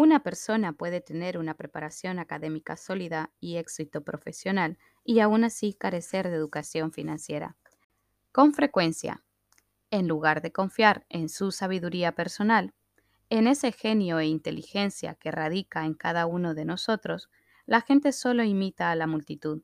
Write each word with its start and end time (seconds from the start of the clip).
Una 0.00 0.22
persona 0.22 0.74
puede 0.74 1.00
tener 1.00 1.38
una 1.38 1.54
preparación 1.54 2.20
académica 2.20 2.76
sólida 2.76 3.32
y 3.40 3.56
éxito 3.56 4.04
profesional 4.04 4.78
y 5.02 5.18
aún 5.18 5.42
así 5.42 5.74
carecer 5.74 6.28
de 6.28 6.36
educación 6.36 6.92
financiera. 6.92 7.56
Con 8.30 8.54
frecuencia, 8.54 9.24
en 9.90 10.06
lugar 10.06 10.40
de 10.40 10.52
confiar 10.52 11.04
en 11.08 11.28
su 11.28 11.50
sabiduría 11.50 12.12
personal, 12.12 12.74
en 13.28 13.48
ese 13.48 13.72
genio 13.72 14.20
e 14.20 14.26
inteligencia 14.26 15.16
que 15.16 15.32
radica 15.32 15.84
en 15.84 15.94
cada 15.94 16.26
uno 16.26 16.54
de 16.54 16.64
nosotros, 16.64 17.28
la 17.66 17.80
gente 17.80 18.12
solo 18.12 18.44
imita 18.44 18.92
a 18.92 18.94
la 18.94 19.08
multitud. 19.08 19.62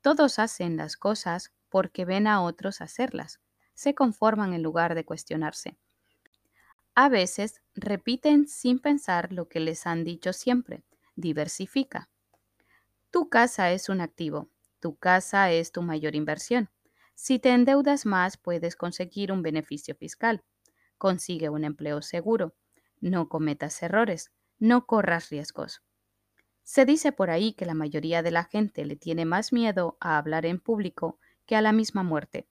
Todos 0.00 0.38
hacen 0.38 0.78
las 0.78 0.96
cosas 0.96 1.52
porque 1.68 2.06
ven 2.06 2.28
a 2.28 2.40
otros 2.40 2.80
hacerlas, 2.80 3.40
se 3.74 3.94
conforman 3.94 4.54
en 4.54 4.62
lugar 4.62 4.94
de 4.94 5.04
cuestionarse. 5.04 5.76
A 7.02 7.08
veces 7.08 7.62
repiten 7.74 8.46
sin 8.46 8.78
pensar 8.78 9.32
lo 9.32 9.48
que 9.48 9.58
les 9.58 9.86
han 9.86 10.04
dicho 10.04 10.34
siempre. 10.34 10.82
Diversifica. 11.16 12.10
Tu 13.10 13.30
casa 13.30 13.72
es 13.72 13.88
un 13.88 14.02
activo. 14.02 14.50
Tu 14.80 14.96
casa 14.96 15.50
es 15.50 15.72
tu 15.72 15.80
mayor 15.80 16.14
inversión. 16.14 16.68
Si 17.14 17.38
te 17.38 17.52
endeudas 17.54 18.04
más, 18.04 18.36
puedes 18.36 18.76
conseguir 18.76 19.32
un 19.32 19.40
beneficio 19.40 19.94
fiscal. 19.94 20.44
Consigue 20.98 21.48
un 21.48 21.64
empleo 21.64 22.02
seguro. 22.02 22.54
No 23.00 23.30
cometas 23.30 23.82
errores. 23.82 24.30
No 24.58 24.84
corras 24.84 25.30
riesgos. 25.30 25.80
Se 26.64 26.84
dice 26.84 27.12
por 27.12 27.30
ahí 27.30 27.54
que 27.54 27.64
la 27.64 27.72
mayoría 27.72 28.22
de 28.22 28.30
la 28.30 28.44
gente 28.44 28.84
le 28.84 28.96
tiene 28.96 29.24
más 29.24 29.54
miedo 29.54 29.96
a 30.00 30.18
hablar 30.18 30.44
en 30.44 30.60
público 30.60 31.18
que 31.46 31.56
a 31.56 31.62
la 31.62 31.72
misma 31.72 32.02
muerte. 32.02 32.46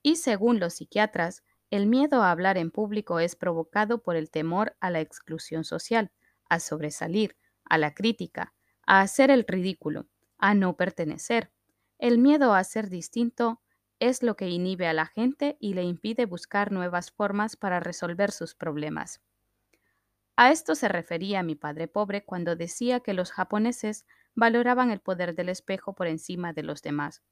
Y 0.00 0.14
según 0.14 0.60
los 0.60 0.74
psiquiatras, 0.74 1.42
el 1.72 1.86
miedo 1.86 2.22
a 2.22 2.30
hablar 2.30 2.58
en 2.58 2.70
público 2.70 3.18
es 3.18 3.34
provocado 3.34 4.02
por 4.02 4.14
el 4.14 4.30
temor 4.30 4.76
a 4.80 4.90
la 4.90 5.00
exclusión 5.00 5.64
social, 5.64 6.12
a 6.50 6.60
sobresalir, 6.60 7.38
a 7.64 7.78
la 7.78 7.94
crítica, 7.94 8.52
a 8.86 9.00
hacer 9.00 9.30
el 9.30 9.46
ridículo, 9.48 10.06
a 10.36 10.52
no 10.52 10.76
pertenecer. 10.76 11.50
El 11.98 12.18
miedo 12.18 12.52
a 12.52 12.62
ser 12.62 12.90
distinto 12.90 13.62
es 14.00 14.22
lo 14.22 14.36
que 14.36 14.50
inhibe 14.50 14.86
a 14.86 14.92
la 14.92 15.06
gente 15.06 15.56
y 15.60 15.72
le 15.72 15.82
impide 15.82 16.26
buscar 16.26 16.72
nuevas 16.72 17.10
formas 17.10 17.56
para 17.56 17.80
resolver 17.80 18.32
sus 18.32 18.54
problemas. 18.54 19.22
A 20.36 20.52
esto 20.52 20.74
se 20.74 20.88
refería 20.88 21.42
mi 21.42 21.54
padre 21.54 21.88
pobre 21.88 22.22
cuando 22.22 22.54
decía 22.54 23.00
que 23.00 23.14
los 23.14 23.32
japoneses 23.32 24.04
valoraban 24.34 24.90
el 24.90 25.00
poder 25.00 25.34
del 25.34 25.48
espejo 25.48 25.94
por 25.94 26.06
encima 26.06 26.52
de 26.52 26.64
los 26.64 26.82
demás. 26.82 27.22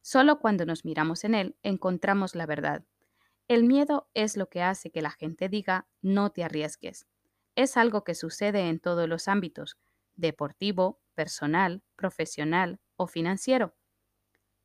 Solo 0.00 0.38
cuando 0.38 0.64
nos 0.64 0.84
miramos 0.84 1.24
en 1.24 1.34
él 1.34 1.56
encontramos 1.64 2.36
la 2.36 2.46
verdad. 2.46 2.84
El 3.46 3.64
miedo 3.64 4.08
es 4.14 4.38
lo 4.38 4.48
que 4.48 4.62
hace 4.62 4.90
que 4.90 5.02
la 5.02 5.10
gente 5.10 5.50
diga 5.50 5.86
no 6.00 6.30
te 6.30 6.44
arriesgues. 6.44 7.06
Es 7.56 7.76
algo 7.76 8.02
que 8.02 8.14
sucede 8.14 8.70
en 8.70 8.80
todos 8.80 9.06
los 9.06 9.28
ámbitos, 9.28 9.76
deportivo, 10.16 11.02
personal, 11.14 11.82
profesional 11.94 12.80
o 12.96 13.06
financiero. 13.06 13.74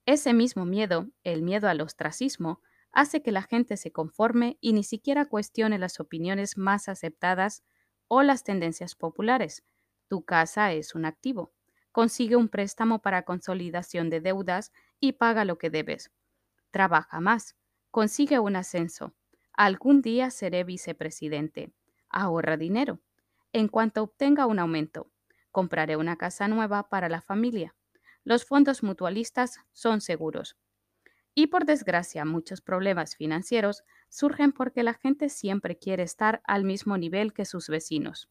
Ese 0.05 0.33
mismo 0.33 0.65
miedo, 0.65 1.09
el 1.23 1.41
miedo 1.41 1.67
al 1.67 1.81
ostracismo, 1.81 2.61
hace 2.93 3.21
que 3.21 3.33
la 3.33 3.43
gente 3.43 3.75
se 3.75 3.91
conforme 3.91 4.57
y 4.61 4.71
ni 4.71 4.83
siquiera 4.83 5.25
cuestione 5.25 5.77
las 5.77 5.99
opiniones 5.99 6.57
más 6.57 6.87
aceptadas 6.87 7.63
o 8.07 8.23
las 8.23 8.45
tendencias 8.45 8.95
populares. 8.95 9.63
Tu 10.07 10.23
casa 10.23 10.71
es 10.71 10.95
un 10.95 11.03
activo. 11.03 11.51
Consigue 11.91 12.37
un 12.37 12.47
préstamo 12.47 13.01
para 13.01 13.23
consolidación 13.23 14.09
de 14.09 14.21
deudas 14.21 14.71
y 15.01 15.13
paga 15.13 15.43
lo 15.43 15.57
que 15.57 15.69
debes. 15.69 16.11
Trabaja 16.71 17.19
más 17.19 17.58
Consigue 17.91 18.37
un 18.37 18.55
ascenso. 18.55 19.15
Algún 19.53 20.01
día 20.01 20.29
seré 20.29 20.63
vicepresidente. 20.63 21.73
Ahorra 22.09 22.55
dinero. 22.55 23.01
En 23.51 23.67
cuanto 23.67 24.03
obtenga 24.03 24.45
un 24.45 24.59
aumento, 24.59 25.11
compraré 25.51 25.95
una 25.95 26.15
casa 26.15 26.47
nueva 26.47 26.87
para 26.89 27.09
la 27.09 27.21
familia. 27.21 27.75
Los 28.23 28.45
fondos 28.45 28.83
mutualistas 28.83 29.57
son 29.73 30.01
seguros. 30.01 30.55
Y 31.33 31.47
por 31.47 31.65
desgracia, 31.65 32.25
muchos 32.25 32.61
problemas 32.61 33.15
financieros 33.15 33.83
surgen 34.07 34.51
porque 34.51 34.83
la 34.83 34.93
gente 34.93 35.29
siempre 35.29 35.79
quiere 35.79 36.03
estar 36.03 36.41
al 36.45 36.65
mismo 36.65 36.95
nivel 36.97 37.33
que 37.33 37.45
sus 37.45 37.69
vecinos. 37.69 38.29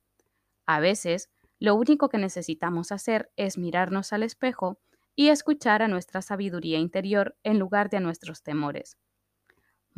A 0.66 0.78
veces, 0.78 1.30
lo 1.58 1.74
único 1.74 2.08
que 2.08 2.18
necesitamos 2.18 2.92
hacer 2.92 3.32
es 3.34 3.58
mirarnos 3.58 4.12
al 4.12 4.22
espejo 4.22 4.78
y 5.16 5.30
escuchar 5.30 5.82
a 5.82 5.88
nuestra 5.88 6.22
sabiduría 6.22 6.78
interior 6.78 7.36
en 7.42 7.58
lugar 7.58 7.90
de 7.90 7.96
a 7.96 8.00
nuestros 8.00 8.44
temores. 8.44 8.96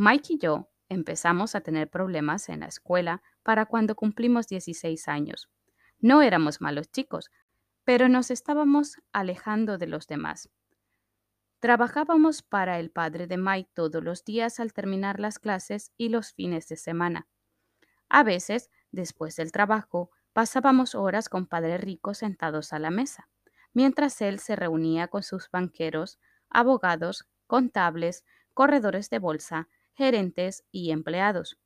Mike 0.02 0.32
y 0.32 0.38
yo 0.38 0.70
empezamos 0.88 1.54
a 1.54 1.60
tener 1.60 1.90
problemas 1.90 2.48
en 2.48 2.60
la 2.60 2.68
escuela 2.68 3.22
para 3.42 3.66
cuando 3.66 3.94
cumplimos 3.94 4.48
16 4.48 5.08
años. 5.08 5.50
No 5.98 6.22
éramos 6.22 6.62
malos 6.62 6.90
chicos, 6.90 7.30
pero 7.84 8.08
nos 8.08 8.30
estábamos 8.30 8.96
alejando 9.12 9.76
de 9.76 9.88
los 9.88 10.06
demás. 10.06 10.48
Trabajábamos 11.58 12.40
para 12.40 12.78
el 12.78 12.90
padre 12.90 13.26
de 13.26 13.36
Mike 13.36 13.72
todos 13.74 14.02
los 14.02 14.24
días 14.24 14.58
al 14.58 14.72
terminar 14.72 15.20
las 15.20 15.38
clases 15.38 15.92
y 15.98 16.08
los 16.08 16.32
fines 16.32 16.66
de 16.68 16.76
semana. 16.76 17.28
A 18.08 18.22
veces, 18.22 18.70
después 18.92 19.36
del 19.36 19.52
trabajo, 19.52 20.12
pasábamos 20.32 20.94
horas 20.94 21.28
con 21.28 21.46
Padre 21.46 21.76
Rico 21.76 22.14
sentados 22.14 22.72
a 22.72 22.78
la 22.78 22.90
mesa, 22.90 23.28
mientras 23.74 24.22
él 24.22 24.38
se 24.38 24.56
reunía 24.56 25.08
con 25.08 25.22
sus 25.22 25.50
banqueros, 25.50 26.18
abogados, 26.48 27.28
contables, 27.46 28.24
corredores 28.54 29.10
de 29.10 29.18
bolsa, 29.18 29.68
gerentes 29.94 30.64
y 30.70 30.90
empleados. 30.90 31.58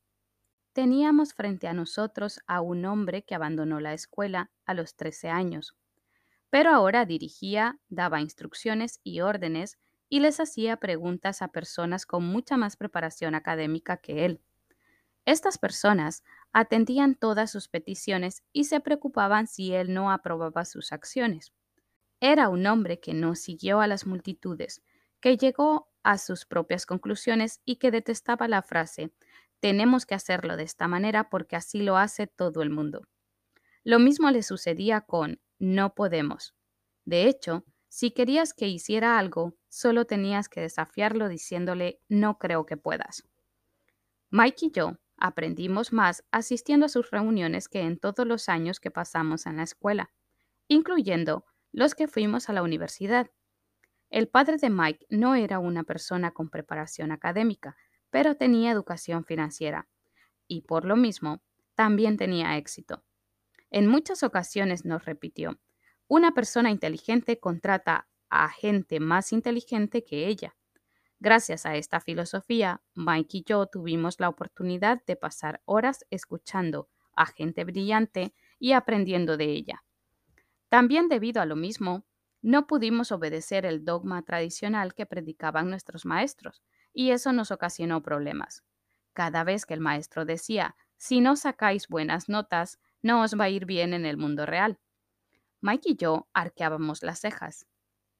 Teníamos 0.73 1.35
frente 1.35 1.69
a 1.69 1.73
nosotros 1.73 2.41
a 2.47 2.61
un 2.61 2.85
hombre 2.85 3.25
que 3.25 3.35
abandonó 3.35 3.81
la 3.81 3.95
escuela 3.95 4.51
a 4.67 4.75
los 4.75 4.97
13 4.97 5.29
años, 5.29 5.77
pero 6.51 6.71
ahora 6.71 7.05
dirigía, 7.05 7.81
daba 7.89 8.21
instrucciones 8.21 9.01
y 9.03 9.21
órdenes 9.21 9.79
y 10.09 10.21
les 10.21 10.39
hacía 10.39 10.77
preguntas 10.77 11.43
a 11.43 11.49
personas 11.49 12.07
con 12.07 12.25
mucha 12.25 12.57
más 12.57 12.77
preparación 12.77 13.35
académica 13.35 13.97
que 13.97 14.25
él. 14.25 14.41
Estas 15.25 15.59
personas 15.59 16.23
atendían 16.53 17.15
todas 17.15 17.51
sus 17.51 17.69
peticiones 17.69 18.43
y 18.53 18.65
se 18.65 18.81
preocupaban 18.81 19.47
si 19.47 19.75
él 19.75 19.93
no 19.93 20.11
aprobaba 20.13 20.65
sus 20.65 20.93
acciones. 20.93 21.53
Era 22.21 22.49
un 22.49 22.67
hombre 22.67 23.01
que 23.01 23.15
no 23.15 23.35
siguió 23.35 23.81
a 23.81 23.87
las 23.87 24.07
multitudes, 24.07 24.83
que 25.21 25.37
llegó 25.37 25.89
a 26.05 26.19
sus 26.19 26.47
propias 26.47 26.87
conclusiones 26.87 27.61
y 27.65 27.77
que 27.77 27.91
detestaba 27.91 28.47
la 28.47 28.63
frase 28.63 29.13
tenemos 29.65 30.05
que 30.05 30.15
hacerlo 30.15 30.59
de 30.59 30.63
esta 30.65 30.89
manera 30.89 31.31
porque 31.31 31.57
así 31.57 31.81
lo 31.81 31.97
hace 31.97 32.27
todo 32.27 32.61
el 32.61 32.69
mundo. 32.69 33.09
Lo 33.83 33.99
mismo 33.99 34.31
le 34.31 34.43
sucedía 34.43 35.01
con 35.01 35.41
no 35.59 35.95
podemos. 35.95 36.55
De 37.07 37.29
hecho, 37.29 37.65
si 37.89 38.11
querías 38.11 38.53
que 38.53 38.69
hiciera 38.69 39.19
algo, 39.19 39.57
solo 39.71 40.05
tenías 40.05 40.51
que 40.51 40.61
desafiarlo 40.61 41.31
diciéndole 41.31 41.99
no 42.11 42.39
creo 42.39 42.67
que 42.67 42.77
puedas. 42.77 43.25
Mike 44.29 44.67
y 44.67 44.71
yo 44.71 44.99
aprendimos 45.17 45.95
más 45.95 46.25
asistiendo 46.31 46.85
a 46.85 46.91
sus 46.91 47.11
reuniones 47.11 47.69
que 47.69 47.81
en 47.81 47.99
todos 47.99 48.27
los 48.27 48.51
años 48.51 48.81
que 48.81 48.91
pasamos 48.91 49.47
en 49.47 49.57
la 49.57 49.63
escuela, 49.63 50.11
incluyendo 50.69 51.47
los 51.73 51.95
que 51.95 52.07
fuimos 52.07 52.51
a 52.51 52.53
la 52.53 52.63
universidad. 52.63 53.31
El 54.11 54.29
padre 54.29 54.57
de 54.59 54.71
Mike 54.71 55.07
no 55.11 55.35
era 55.35 55.59
una 55.59 55.85
persona 55.85 56.33
con 56.33 56.51
preparación 56.51 57.11
académica, 57.11 57.77
pero 58.11 58.37
tenía 58.37 58.71
educación 58.71 59.25
financiera 59.25 59.89
y 60.47 60.63
por 60.63 60.85
lo 60.85 60.97
mismo 60.97 61.43
también 61.75 62.17
tenía 62.17 62.57
éxito. 62.57 63.03
En 63.71 63.89
muchas 63.89 64.23
ocasiones 64.23 64.85
nos 64.85 65.05
repitió, 65.05 65.59
una 66.07 66.33
persona 66.33 66.71
inteligente 66.71 67.41
contrata 67.41 68.09
a 68.29 68.49
gente 68.51 69.01
más 69.01 69.33
inteligente 69.33 70.05
que 70.05 70.27
ella. 70.27 70.57
Gracias 71.19 71.67
a 71.67 71.77
esta 71.77 72.01
filosofía, 72.01 72.83
Mike 72.95 73.39
y 73.39 73.45
yo 73.45 73.67
tuvimos 73.67 74.21
la 74.21 74.29
oportunidad 74.29 75.03
de 75.07 75.17
pasar 75.17 75.63
horas 75.65 76.05
escuchando 76.11 76.89
a 77.17 77.27
gente 77.27 77.65
brillante 77.65 78.35
y 78.59 78.73
aprendiendo 78.73 79.37
de 79.37 79.47
ella. 79.47 79.85
También 80.69 81.09
debido 81.09 81.41
a 81.41 81.47
lo 81.47 81.57
mismo, 81.57 82.05
no 82.45 82.67
pudimos 82.67 83.11
obedecer 83.11 83.65
el 83.65 83.87
dogma 83.87 84.21
tradicional 84.21 84.93
que 84.93 85.07
predicaban 85.07 85.71
nuestros 85.71 86.05
maestros, 86.05 86.63
y 86.93 87.13
eso 87.13 87.33
nos 87.33 87.51
ocasionó 87.51 88.03
problemas. 88.03 88.63
Cada 89.15 89.45
vez 89.45 89.65
que 89.65 89.73
el 89.73 89.81
maestro 89.81 90.27
decía, 90.27 90.77
si 90.99 91.23
no 91.23 91.37
sacáis 91.37 91.89
buenas 91.89 92.29
notas, 92.29 92.79
no 93.01 93.23
os 93.23 93.41
va 93.41 93.45
a 93.45 93.49
ir 93.49 93.65
bien 93.65 93.95
en 93.95 94.05
el 94.05 94.19
mundo 94.19 94.45
real. 94.45 94.79
Mike 95.63 95.93
y 95.93 95.97
yo 95.97 96.29
arqueábamos 96.35 97.03
las 97.03 97.21
cejas. 97.21 97.67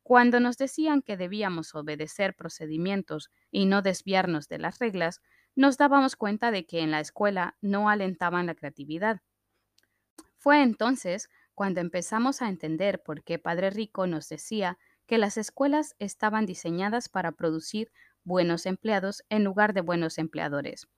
Cuando 0.03 0.41
nos 0.41 0.57
decían 0.57 1.03
que 1.03 1.19
debíamos 1.19 1.75
obedecer 1.75 2.35
procedimientos 2.35 3.31
y 3.51 3.67
no 3.67 3.83
desviarnos 3.83 4.49
de 4.49 4.57
las 4.57 4.79
reglas, 4.79 5.21
nos 5.55 5.77
dábamos 5.77 6.17
cuenta 6.17 6.51
de 6.51 6.65
que 6.65 6.81
en 6.81 6.91
la 6.91 7.01
escuela 7.01 7.59
no 7.61 7.91
alentaban 7.91 8.47
la 8.47 8.55
creatividad. 8.55 9.21
Fue 10.39 10.63
entonces 10.63 11.29
cuando 11.55 11.81
empezamos 11.81 12.43
a 12.43 12.49
entender 12.49 13.03
por 13.03 13.23
qué 13.23 13.39
Padre 13.39 13.71
Rico 13.71 14.07
nos 14.07 14.29
decía 14.29 14.79
que 15.07 15.19
las 15.19 15.37
escuelas 15.37 15.95
estaban 15.99 16.47
diseñadas 16.47 17.09
para 17.09 17.33
producir 17.33 17.93
buenos 18.25 18.67
empleados 18.67 19.25
en 19.29 19.45
lugar 19.45 19.75
de 19.75 19.83
buenos 19.83 20.19
empleadores. 20.19 20.89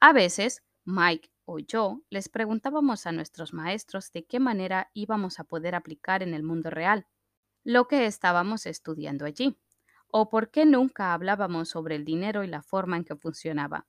A 0.00 0.12
veces, 0.12 0.62
Mike 0.84 1.30
o 1.44 1.58
yo 1.58 2.02
les 2.10 2.28
preguntábamos 2.28 3.06
a 3.06 3.12
nuestros 3.12 3.52
maestros 3.52 4.12
de 4.12 4.26
qué 4.26 4.40
manera 4.40 4.90
íbamos 4.92 5.40
a 5.40 5.44
poder 5.44 5.74
aplicar 5.74 6.22
en 6.22 6.34
el 6.34 6.42
mundo 6.42 6.70
real 6.70 7.06
lo 7.64 7.88
que 7.88 8.06
estábamos 8.06 8.66
estudiando 8.66 9.24
allí, 9.24 9.58
o 10.10 10.30
por 10.30 10.50
qué 10.50 10.64
nunca 10.64 11.12
hablábamos 11.12 11.68
sobre 11.68 11.96
el 11.96 12.04
dinero 12.04 12.42
y 12.44 12.46
la 12.46 12.62
forma 12.62 12.96
en 12.96 13.04
que 13.04 13.16
funcionaba. 13.16 13.86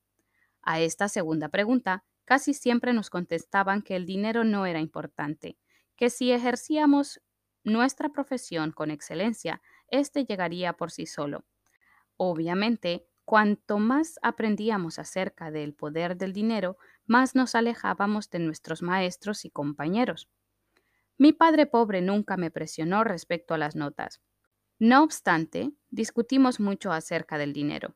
A 0.61 0.79
esta 0.79 1.07
segunda 1.07 1.49
pregunta, 1.49 2.03
casi 2.25 2.53
siempre 2.53 2.93
nos 2.93 3.09
contestaban 3.09 3.81
que 3.81 3.95
el 3.95 4.05
dinero 4.05 4.43
no 4.43 4.65
era 4.65 4.79
importante, 4.79 5.57
que 5.99 6.09
si 6.09 6.31
ejercíamos 6.31 7.21
nuestra 7.65 8.07
profesión 8.07 8.71
con 8.71 8.89
excelencia, 8.89 9.61
éste 9.89 10.23
llegaría 10.23 10.71
por 10.71 10.91
sí 10.91 11.05
solo. 11.05 11.43
Obviamente, 12.15 13.05
cuanto 13.25 13.79
más 13.79 14.17
aprendíamos 14.21 14.97
acerca 14.97 15.51
del 15.51 15.73
poder 15.73 16.15
del 16.15 16.31
dinero, 16.31 16.77
más 17.05 17.35
nos 17.35 17.53
alejábamos 17.53 18.29
de 18.29 18.39
nuestros 18.39 18.81
maestros 18.81 19.43
y 19.43 19.49
compañeros. 19.49 20.29
Mi 21.17 21.33
padre 21.33 21.65
pobre 21.65 22.01
nunca 22.01 22.37
me 22.37 22.49
presionó 22.49 23.03
respecto 23.03 23.53
a 23.53 23.57
las 23.57 23.75
notas. 23.75 24.21
No 24.79 25.03
obstante, 25.03 25.73
discutimos 25.89 26.61
mucho 26.61 26.93
acerca 26.93 27.37
del 27.37 27.51
dinero. 27.51 27.93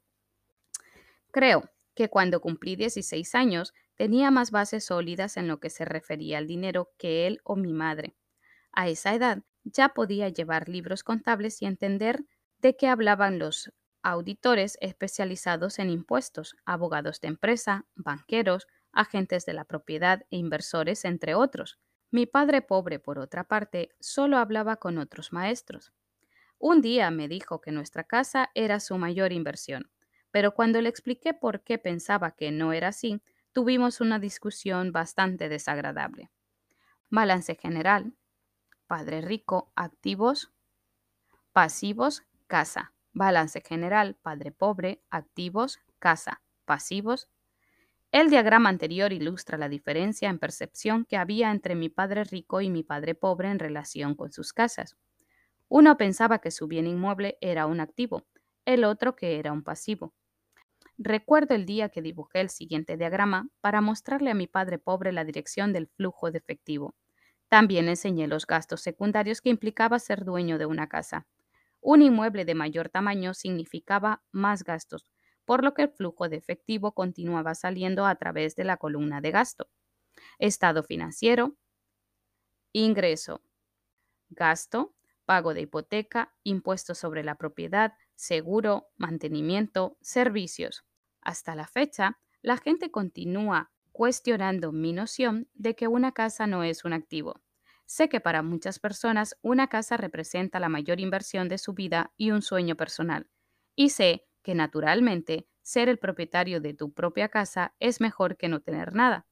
Creo 1.32 1.70
que 1.96 2.10
cuando 2.10 2.42
cumplí 2.42 2.76
16 2.76 3.34
años 3.34 3.74
tenía 3.96 4.32
más 4.32 4.52
bases 4.52 4.86
sólidas 4.86 5.38
en 5.38 5.48
lo 5.48 5.60
que 5.60 5.70
se 5.70 5.86
refería 5.86 6.38
al 6.38 6.48
dinero 6.48 6.92
que 6.98 7.28
él 7.28 7.40
o 7.44 7.56
mi 7.56 7.74
madre. 7.74 8.16
A 8.72 8.90
esa 8.90 9.14
edad 9.14 9.44
ya 9.64 9.90
podía 9.90 10.30
llevar 10.30 10.70
libros 10.70 11.04
contables 11.04 11.62
y 11.62 11.66
entender 11.66 12.26
de 12.60 12.76
qué 12.76 12.88
hablaban 12.88 13.40
los 13.40 13.72
auditores 14.02 14.78
especializados 14.82 15.80
en 15.80 15.90
impuestos, 15.90 16.56
abogados 16.66 17.22
de 17.22 17.30
empresa, 17.30 17.86
banqueros, 17.96 18.68
agentes 18.92 19.46
de 19.46 19.54
la 19.54 19.66
propiedad 19.66 20.26
e 20.30 20.38
inversores, 20.38 21.06
entre 21.06 21.36
otros. 21.36 21.80
Mi 22.12 22.26
padre 22.26 22.62
pobre, 22.62 23.00
por 23.00 23.18
otra 23.18 23.46
parte, 23.46 23.90
solo 24.00 24.38
hablaba 24.38 24.76
con 24.76 24.98
otros 24.98 25.34
maestros. 25.34 25.94
Un 26.60 26.82
día 26.82 27.10
me 27.12 27.28
dijo 27.28 27.60
que 27.60 27.72
nuestra 27.72 28.04
casa 28.04 28.52
era 28.54 28.80
su 28.80 28.98
mayor 28.98 29.32
inversión, 29.32 29.90
pero 30.32 30.54
cuando 30.54 30.82
le 30.82 30.90
expliqué 30.90 31.34
por 31.34 31.64
qué 31.64 31.78
pensaba 31.78 32.36
que 32.36 32.52
no 32.52 32.74
era 32.74 32.90
así, 32.90 33.22
tuvimos 33.54 34.02
una 34.02 34.20
discusión 34.20 34.92
bastante 34.92 35.50
desagradable. 35.50 36.32
Balance 37.10 37.56
general. 37.56 38.16
Padre 38.88 39.22
rico, 39.22 39.72
activos, 39.76 40.52
pasivos, 41.54 42.24
casa. 42.48 42.94
Balance 43.14 43.62
general, 43.62 44.18
padre 44.22 44.52
pobre, 44.52 45.04
activos, 45.12 45.80
casa, 46.00 46.42
pasivos, 46.66 47.30
el 48.14 48.30
diagrama 48.30 48.70
anterior 48.70 49.12
ilustra 49.12 49.58
la 49.58 49.70
diferencia 49.70 50.30
en 50.30 50.40
percepción 50.40 51.04
que 51.04 51.18
había 51.18 51.52
entre 51.52 51.76
mi 51.76 51.90
padre 51.90 52.24
rico 52.24 52.62
y 52.62 52.70
mi 52.70 52.84
padre 52.84 53.16
pobre 53.16 53.50
en 53.50 53.60
relación 53.60 54.16
con 54.16 54.32
sus 54.32 54.54
casas. 54.54 54.96
Uno 55.70 55.98
pensaba 55.98 56.40
que 56.40 56.52
su 56.52 56.68
bien 56.68 56.88
inmueble 56.88 57.38
era 57.42 57.66
un 57.68 57.80
activo, 57.80 58.28
el 58.66 58.84
otro 58.84 59.16
que 59.16 59.40
era 59.40 59.52
un 59.52 59.64
pasivo. 59.64 60.14
Recuerdo 60.98 61.56
el 61.56 61.66
día 61.66 61.90
que 61.90 62.02
dibujé 62.02 62.42
el 62.42 62.50
siguiente 62.50 62.98
diagrama 62.98 63.50
para 63.62 63.82
mostrarle 63.82 64.32
a 64.32 64.36
mi 64.36 64.48
padre 64.48 64.78
pobre 64.78 65.12
la 65.12 65.26
dirección 65.26 65.74
del 65.74 65.88
flujo 65.88 66.32
de 66.32 66.38
efectivo. 66.38 66.96
También 67.50 67.90
enseñé 67.90 68.28
los 68.28 68.48
gastos 68.48 68.82
secundarios 68.82 69.42
que 69.42 69.50
implicaba 69.50 70.00
ser 70.00 70.26
dueño 70.26 70.58
de 70.58 70.66
una 70.66 70.88
casa. 70.88 71.28
Un 71.82 72.02
inmueble 72.02 72.46
de 72.46 72.56
mayor 72.56 72.90
tamaño 72.90 73.34
significaba 73.34 74.24
más 74.32 74.64
gastos, 74.64 75.08
por 75.46 75.64
lo 75.64 75.74
que 75.74 75.84
el 75.84 75.90
flujo 75.90 76.30
de 76.30 76.38
efectivo 76.38 76.94
continuaba 76.94 77.56
saliendo 77.56 78.06
a 78.06 78.16
través 78.16 78.56
de 78.56 78.64
la 78.64 78.78
columna 78.78 79.22
de 79.22 79.32
gasto. 79.32 79.70
Estado 80.40 80.84
financiero, 80.84 81.58
ingreso, 82.72 83.42
gasto, 84.30 84.96
pago 85.26 85.54
de 85.54 85.62
hipoteca, 85.62 86.36
impuestos 86.44 86.98
sobre 86.98 87.24
la 87.24 87.36
propiedad, 87.36 87.94
seguro, 88.24 88.88
mantenimiento, 88.96 89.98
servicios. 90.02 90.86
Hasta 91.22 91.56
la 91.56 91.68
fecha, 91.68 92.20
la 92.42 92.58
gente 92.58 92.90
continúa 92.90 93.72
cuestionando 93.92 94.72
mi 94.72 94.94
noción 94.94 95.50
de 95.54 95.76
que 95.76 95.90
una 95.90 96.14
casa 96.14 96.48
no 96.48 96.64
es 96.64 96.86
un 96.86 96.94
activo. 96.94 97.42
Sé 97.86 98.08
que 98.08 98.22
para 98.22 98.42
muchas 98.42 98.80
personas 98.80 99.36
una 99.42 99.68
casa 99.68 99.98
representa 99.98 100.62
la 100.62 100.70
mayor 100.70 101.02
inversión 101.02 101.50
de 101.50 101.58
su 101.58 101.74
vida 101.74 102.14
y 102.16 102.32
un 102.32 102.42
sueño 102.42 102.76
personal. 102.78 103.30
Y 103.76 103.90
sé 103.90 104.26
que 104.42 104.56
naturalmente 104.56 105.46
ser 105.62 105.90
el 105.90 106.00
propietario 106.00 106.62
de 106.62 106.74
tu 106.74 106.94
propia 106.94 107.28
casa 107.28 107.76
es 107.80 108.00
mejor 108.00 108.38
que 108.38 108.48
no 108.48 108.62
tener 108.62 108.96
nada. 108.96 109.28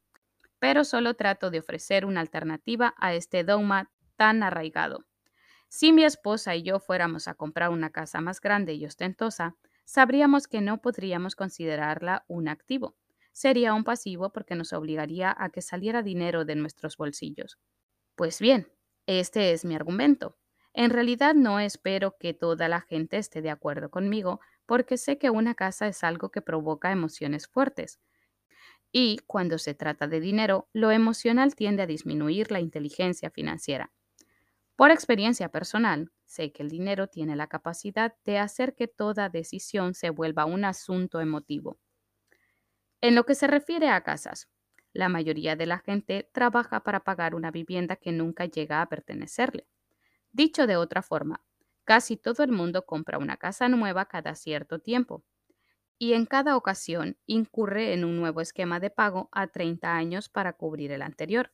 Pero 0.60 0.84
solo 0.84 1.14
trato 1.16 1.50
de 1.50 1.60
ofrecer 1.60 2.06
una 2.06 2.20
alternativa 2.20 2.94
a 2.98 3.14
este 3.14 3.46
dogma 3.46 3.90
tan 4.18 4.44
arraigado. 4.44 5.06
Si 5.74 5.94
mi 5.94 6.04
esposa 6.04 6.54
y 6.58 6.64
yo 6.64 6.82
fuéramos 6.82 7.30
a 7.30 7.34
comprar 7.34 7.70
una 7.70 7.92
casa 7.92 8.20
más 8.20 8.42
grande 8.42 8.74
y 8.74 8.86
ostentosa, 8.86 9.56
sabríamos 9.86 10.50
que 10.50 10.60
no 10.60 10.82
podríamos 10.82 11.38
considerarla 11.38 12.26
un 12.28 12.50
activo. 12.50 12.98
Sería 13.32 13.74
un 13.74 13.86
pasivo 13.86 14.34
porque 14.34 14.56
nos 14.56 14.74
obligaría 14.74 15.34
a 15.38 15.50
que 15.50 15.62
saliera 15.62 16.04
dinero 16.04 16.44
de 16.44 16.56
nuestros 16.56 16.98
bolsillos. 16.98 17.58
Pues 18.16 18.42
bien, 18.42 18.68
este 19.06 19.54
es 19.54 19.64
mi 19.64 19.76
argumento. 19.76 20.38
En 20.74 20.90
realidad 20.90 21.36
no 21.36 21.62
espero 21.62 22.18
que 22.20 22.34
toda 22.34 22.68
la 22.68 22.82
gente 22.82 23.18
esté 23.18 23.42
de 23.42 23.52
acuerdo 23.52 23.90
conmigo, 23.90 24.42
porque 24.66 24.98
sé 24.98 25.18
que 25.18 25.30
una 25.30 25.56
casa 25.56 25.88
es 25.88 26.04
algo 26.04 26.32
que 26.32 26.42
provoca 26.42 26.92
emociones 26.92 27.48
fuertes. 27.48 28.02
Y 28.92 29.20
cuando 29.28 29.58
se 29.58 29.74
trata 29.74 30.08
de 30.08 30.20
dinero, 30.20 30.70
lo 30.74 30.92
emocional 30.92 31.56
tiende 31.56 31.84
a 31.84 31.88
disminuir 31.88 32.52
la 32.52 32.60
inteligencia 32.60 33.30
financiera. 33.32 33.92
Por 34.82 34.90
experiencia 34.90 35.50
personal, 35.50 36.12
sé 36.26 36.52
que 36.52 36.64
el 36.64 36.70
dinero 36.72 37.06
tiene 37.06 37.36
la 37.36 37.46
capacidad 37.46 38.16
de 38.26 38.40
hacer 38.40 38.74
que 38.74 38.88
toda 38.88 39.30
decisión 39.30 39.94
se 39.94 40.10
vuelva 40.10 40.46
un 40.46 40.66
asunto 40.66 41.22
emotivo. 41.22 41.78
En 43.00 43.14
lo 43.14 43.24
que 43.28 43.36
se 43.36 43.46
refiere 43.46 43.90
a 43.90 44.02
casas, 44.02 44.50
la 44.92 45.08
mayoría 45.08 45.56
de 45.56 45.68
la 45.68 45.78
gente 45.78 46.28
trabaja 46.34 46.80
para 46.80 47.02
pagar 47.04 47.36
una 47.36 47.52
vivienda 47.52 47.96
que 47.96 48.12
nunca 48.12 48.46
llega 48.46 48.82
a 48.82 48.90
pertenecerle. 48.90 49.68
Dicho 50.32 50.66
de 50.66 50.78
otra 50.78 51.04
forma, 51.04 51.44
Casi 51.84 52.18
todo 52.18 52.42
el 52.42 52.52
mundo 52.52 52.84
compra 52.88 53.20
una 53.20 53.38
casa 53.38 53.70
nueva 53.70 54.06
cada 54.06 54.34
cierto 54.34 54.80
tiempo 54.80 55.24
y 56.00 56.14
en 56.14 56.26
cada 56.26 56.58
ocasión 56.58 57.20
incurre 57.28 57.94
en 57.94 58.04
un 58.04 58.18
nuevo 58.20 58.42
esquema 58.42 58.80
de 58.80 58.90
pago 58.90 59.30
a 59.32 59.46
30 59.46 59.96
años 59.96 60.28
para 60.28 60.54
cubrir 60.54 60.92
el 60.92 61.04
anterior. 61.04 61.52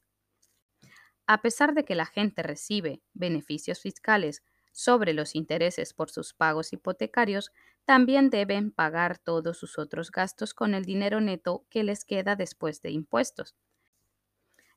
A 1.27 1.41
pesar 1.43 1.75
de 1.75 1.85
que 1.85 1.93
la 1.93 2.07
gente 2.07 2.41
recibe 2.41 3.03
beneficios 3.13 3.81
fiscales 3.81 4.43
sobre 4.71 5.13
los 5.13 5.35
intereses 5.35 5.93
por 5.93 6.09
sus 6.09 6.33
pagos 6.33 6.73
hipotecarios, 6.73 7.51
también 7.85 8.29
deben 8.31 8.71
pagar 8.71 9.19
todos 9.19 9.57
sus 9.57 9.77
otros 9.77 10.11
gastos 10.11 10.53
con 10.55 10.73
el 10.73 10.85
dinero 10.85 11.21
neto 11.21 11.65
que 11.69 11.83
les 11.83 12.03
queda 12.03 12.35
después 12.35 12.81
de 12.81 12.91
impuestos, 12.91 13.55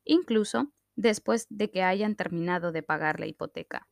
incluso 0.04 0.73
después 0.97 1.47
de 1.50 1.71
que 1.71 1.83
hayan 1.83 2.14
terminado 2.16 2.73
de 2.73 2.83
pagar 2.83 3.21
la 3.21 3.26
hipoteca. 3.26 3.88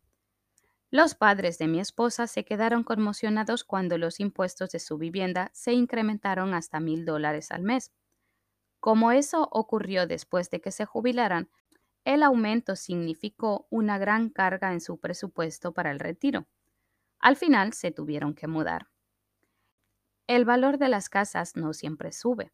Los 0.91 1.15
padres 1.15 1.59
de 1.59 1.69
mi 1.69 1.81
esposa 1.81 2.27
se 2.27 2.45
quedaron 2.45 2.85
conmocionados 2.85 3.65
cuando 3.65 3.99
los 3.99 4.21
impuestos 4.21 4.71
de 4.71 4.79
su 4.81 4.99
vivienda 4.99 5.51
se 5.55 5.73
incrementaron 5.73 6.55
hasta 6.55 6.81
mil 6.81 7.05
dólares 7.07 7.51
al 7.51 7.63
mes. 7.63 7.93
Como 8.81 9.13
eso 9.13 9.49
ocurrió 9.53 10.07
después 10.07 10.51
de 10.51 10.61
que 10.61 10.71
se 10.73 10.87
jubilaran, 10.87 11.51
el 12.09 12.23
aumento 12.23 12.75
significó 12.75 13.67
una 13.69 13.99
gran 13.99 14.31
carga 14.31 14.73
en 14.73 14.81
su 14.81 14.99
presupuesto 14.99 15.75
para 15.75 15.91
el 15.91 15.99
retiro. 15.99 16.47
Al 17.19 17.37
final 17.37 17.75
se 17.75 17.91
tuvieron 17.91 18.33
que 18.35 18.47
mudar. 18.47 18.89
El 20.27 20.47
valor 20.47 20.79
de 20.79 20.89
las 20.89 21.11
casas 21.11 21.55
no 21.55 21.75
siempre 21.75 22.13
sube. 22.13 22.51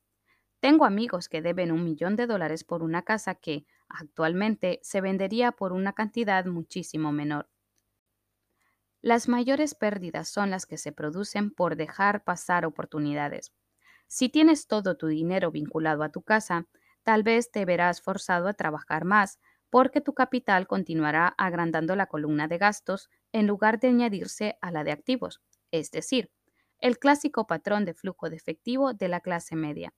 Tengo 0.58 0.84
amigos 0.84 1.28
que 1.28 1.40
deben 1.40 1.70
un 1.70 1.84
millón 1.84 2.16
de 2.16 2.26
dólares 2.26 2.64
por 2.64 2.82
una 2.82 3.02
casa 3.02 3.36
que 3.36 3.64
actualmente 3.86 4.80
se 4.82 5.00
vendería 5.00 5.52
por 5.52 5.72
una 5.72 5.92
cantidad 5.92 6.44
muchísimo 6.46 7.12
menor. 7.12 7.48
Las 9.02 9.28
mayores 9.28 9.76
pérdidas 9.76 10.28
son 10.28 10.50
las 10.50 10.66
que 10.66 10.78
se 10.78 10.90
producen 10.90 11.52
por 11.52 11.76
dejar 11.76 12.24
pasar 12.24 12.66
oportunidades. 12.66 13.52
Si 14.08 14.28
tienes 14.28 14.66
todo 14.66 14.96
tu 14.96 15.06
dinero 15.06 15.52
vinculado 15.52 16.02
a 16.02 16.08
tu 16.08 16.22
casa, 16.22 16.66
tal 17.04 17.22
vez 17.22 17.50
te 17.50 17.64
verás 17.64 18.00
forzado 18.02 18.48
a 18.48 18.54
trabajar 18.54 19.04
más 19.04 19.38
porque 19.70 20.00
tu 20.00 20.14
capital 20.14 20.66
continuará 20.66 21.28
agrandando 21.38 21.96
la 21.96 22.06
columna 22.06 22.48
de 22.48 22.58
gastos 22.58 23.10
en 23.32 23.46
lugar 23.46 23.80
de 23.80 23.88
añadirse 23.88 24.58
a 24.62 24.70
la 24.70 24.84
de 24.84 24.92
activos, 24.92 25.42
es 25.72 25.90
decir, 25.90 26.30
el 26.80 26.98
clásico 26.98 27.46
patrón 27.46 27.84
de 27.84 27.94
flujo 27.94 28.30
de 28.30 28.36
efectivo 28.36 28.94
de 28.94 29.08
la 29.08 29.20
clase 29.20 29.56
media. 29.56 29.94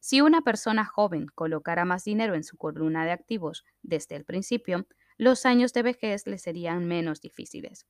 Si 0.00 0.20
una 0.22 0.42
persona 0.42 0.84
joven 0.86 1.26
colocara 1.34 1.84
más 1.84 2.04
dinero 2.04 2.34
en 2.34 2.44
su 2.44 2.56
columna 2.56 3.04
de 3.04 3.12
activos 3.12 3.64
desde 3.82 4.16
el 4.16 4.24
principio, 4.24 4.86
los 5.18 5.46
años 5.46 5.72
de 5.74 5.82
vejez 5.82 6.26
le 6.26 6.38
serían 6.38 6.86
menos 6.86 7.20
difíciles. 7.20 7.86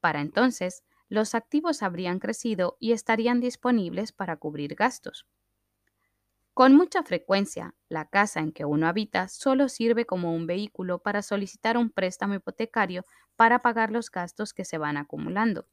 Para 0.00 0.22
entonces, 0.22 0.84
los 1.08 1.34
activos 1.34 1.82
habrían 1.82 2.18
crecido 2.20 2.76
y 2.80 2.92
estarían 2.92 3.40
disponibles 3.40 4.12
para 4.12 4.36
cubrir 4.38 4.74
gastos. 4.74 5.26
Con 6.56 6.74
mucha 6.74 7.02
frecuencia, 7.02 7.74
la 7.90 8.08
casa 8.08 8.40
en 8.40 8.50
que 8.50 8.64
uno 8.64 8.88
habita 8.88 9.28
solo 9.28 9.68
sirve 9.68 10.06
como 10.06 10.34
un 10.34 10.46
vehículo 10.46 11.00
para 11.02 11.20
solicitar 11.20 11.76
un 11.76 11.90
préstamo 11.90 12.32
hipotecario 12.32 13.04
para 13.36 13.60
pagar 13.60 13.90
los 13.90 14.10
gastos 14.10 14.54
que 14.54 14.64
se 14.64 14.78
van 14.78 14.96
acumulando. 14.96 15.68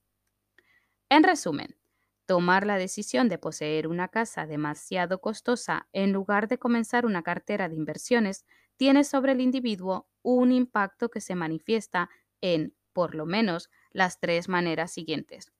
En 1.07 1.23
resumen, 1.23 1.77
tomar 2.25 2.65
la 2.65 2.75
decisión 2.75 3.29
de 3.29 3.37
poseer 3.37 3.87
una 3.87 4.09
casa 4.09 4.45
demasiado 4.45 5.21
costosa 5.21 5.87
en 5.93 6.11
lugar 6.11 6.49
de 6.49 6.59
comenzar 6.59 7.05
una 7.05 7.23
cartera 7.23 7.69
de 7.69 7.75
inversiones 7.75 8.45
tiene 8.75 9.05
sobre 9.05 9.31
el 9.31 9.39
individuo 9.39 10.09
un 10.21 10.51
impacto 10.51 11.09
que 11.09 11.21
se 11.21 11.33
manifiesta 11.33 12.09
en, 12.41 12.75
por 12.91 13.15
lo 13.15 13.25
menos, 13.25 13.69
las 13.91 14.19
tres 14.19 14.49
maneras 14.49 14.91
siguientes. 14.91 15.53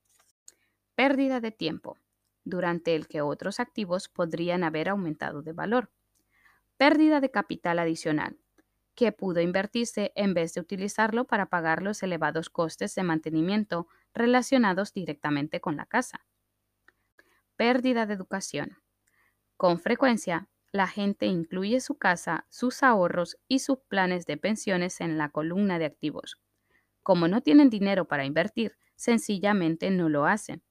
Pérdida 0.96 1.39
de 1.39 1.51
tiempo 1.51 1.96
durante 2.45 2.95
el 2.95 3.07
que 3.07 3.21
otros 3.21 3.59
activos 3.59 4.09
podrían 4.09 4.63
haber 4.63 4.89
aumentado 4.89 5.41
de 5.41 5.53
valor. 5.53 5.91
Pérdida 6.77 7.21
de 7.21 7.31
capital 7.31 7.79
adicional, 7.79 8.38
que 8.95 9.12
pudo 9.12 9.41
invertirse 9.41 10.12
en 10.15 10.33
vez 10.33 10.53
de 10.53 10.62
utilizarlo 10.62 11.25
para 11.25 11.47
pagar 11.47 11.81
los 11.83 12.03
elevados 12.03 12.50
costes 12.50 12.95
de 12.95 13.03
mantenimiento 13.03 13.88
relacionados 14.13 14.93
directamente 14.93 15.62
con 15.62 15.77
la 15.77 15.85
casa. 15.85 16.25
Pérdida 17.55 18.05
de 18.05 18.13
educación. 18.13 18.77
Con 19.57 19.79
frecuencia, 19.79 20.50
la 20.71 20.88
gente 20.88 21.27
incluye 21.27 21.79
su 21.81 21.97
casa, 21.97 22.45
sus 22.50 22.83
ahorros 22.83 23.38
y 23.47 23.59
sus 23.59 23.79
planes 23.79 24.25
de 24.25 24.38
pensiones 24.38 25.01
en 25.01 25.17
la 25.17 25.29
columna 25.29 25.79
de 25.79 25.85
activos. 25.85 26.39
Como 27.03 27.27
no 27.27 27.41
tienen 27.41 27.69
dinero 27.69 28.07
para 28.07 28.25
invertir, 28.25 28.77
sencillamente 28.95 29.91
no 29.91 30.09
lo 30.09 30.25
hacen. 30.25 30.63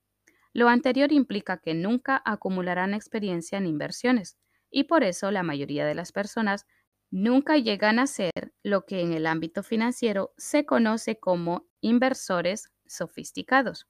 Lo 0.53 0.69
anterior 0.69 1.13
implica 1.13 1.59
que 1.59 1.75
nunca 1.75 2.21
acumularán 2.25 2.95
experiencia 2.95 3.59
en 3.59 3.67
inversiones 3.67 4.37
y 4.71 4.85
por 4.85 5.05
eso 5.05 5.31
la 5.31 5.43
mayoría 5.43 5.87
de 5.87 5.95
las 5.95 6.13
personas 6.13 6.67
nunca 7.11 7.57
llegan 7.59 7.99
a 7.99 8.07
ser 8.07 8.53
lo 8.63 8.85
que 8.87 9.01
en 9.01 9.13
el 9.13 9.27
ámbito 9.27 9.63
financiero 9.63 10.33
se 10.37 10.65
conoce 10.65 11.19
como 11.19 11.67
inversores 11.81 12.73
sofisticados. 12.87 13.87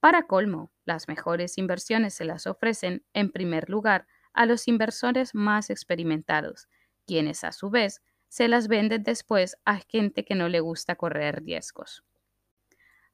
Para 0.00 0.26
colmo, 0.26 0.72
las 0.84 1.08
mejores 1.08 1.58
inversiones 1.58 2.14
se 2.14 2.24
las 2.24 2.46
ofrecen 2.46 3.04
en 3.12 3.30
primer 3.30 3.68
lugar 3.68 4.06
a 4.32 4.46
los 4.46 4.66
inversores 4.68 5.34
más 5.34 5.70
experimentados, 5.70 6.68
quienes 7.06 7.44
a 7.44 7.52
su 7.52 7.70
vez 7.70 8.00
se 8.28 8.48
las 8.48 8.68
venden 8.68 9.02
después 9.02 9.56
a 9.64 9.78
gente 9.78 10.24
que 10.24 10.36
no 10.36 10.48
le 10.48 10.60
gusta 10.60 10.94
correr 10.94 11.42
riesgos. 11.44 12.04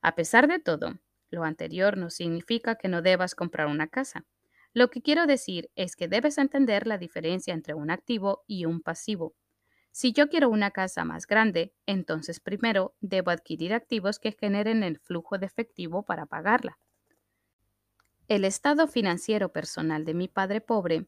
A 0.02 0.14
pesar 0.14 0.46
de 0.46 0.58
todo, 0.58 0.98
lo 1.36 1.44
anterior 1.44 1.96
no 1.96 2.10
significa 2.10 2.76
que 2.76 2.88
no 2.88 3.02
debas 3.02 3.34
comprar 3.34 3.66
una 3.68 3.86
casa. 3.86 4.24
Lo 4.72 4.88
que 4.90 5.02
quiero 5.02 5.26
decir 5.26 5.70
es 5.76 5.94
que 5.94 6.08
debes 6.08 6.38
entender 6.38 6.86
la 6.86 6.98
diferencia 6.98 7.54
entre 7.54 7.74
un 7.74 7.90
activo 7.90 8.42
y 8.46 8.64
un 8.64 8.80
pasivo. 8.80 9.34
Si 9.92 10.12
yo 10.12 10.28
quiero 10.28 10.48
una 10.48 10.70
casa 10.70 11.04
más 11.04 11.26
grande, 11.26 11.74
entonces 11.86 12.40
primero 12.40 12.94
debo 13.00 13.30
adquirir 13.30 13.74
activos 13.74 14.18
que 14.18 14.32
generen 14.32 14.82
el 14.82 14.98
flujo 14.98 15.38
de 15.38 15.46
efectivo 15.46 16.02
para 16.02 16.26
pagarla. 16.26 16.78
El 18.28 18.44
estado 18.44 18.88
financiero 18.88 19.52
personal 19.52 20.04
de 20.04 20.14
mi 20.14 20.28
padre 20.28 20.60
pobre 20.60 21.06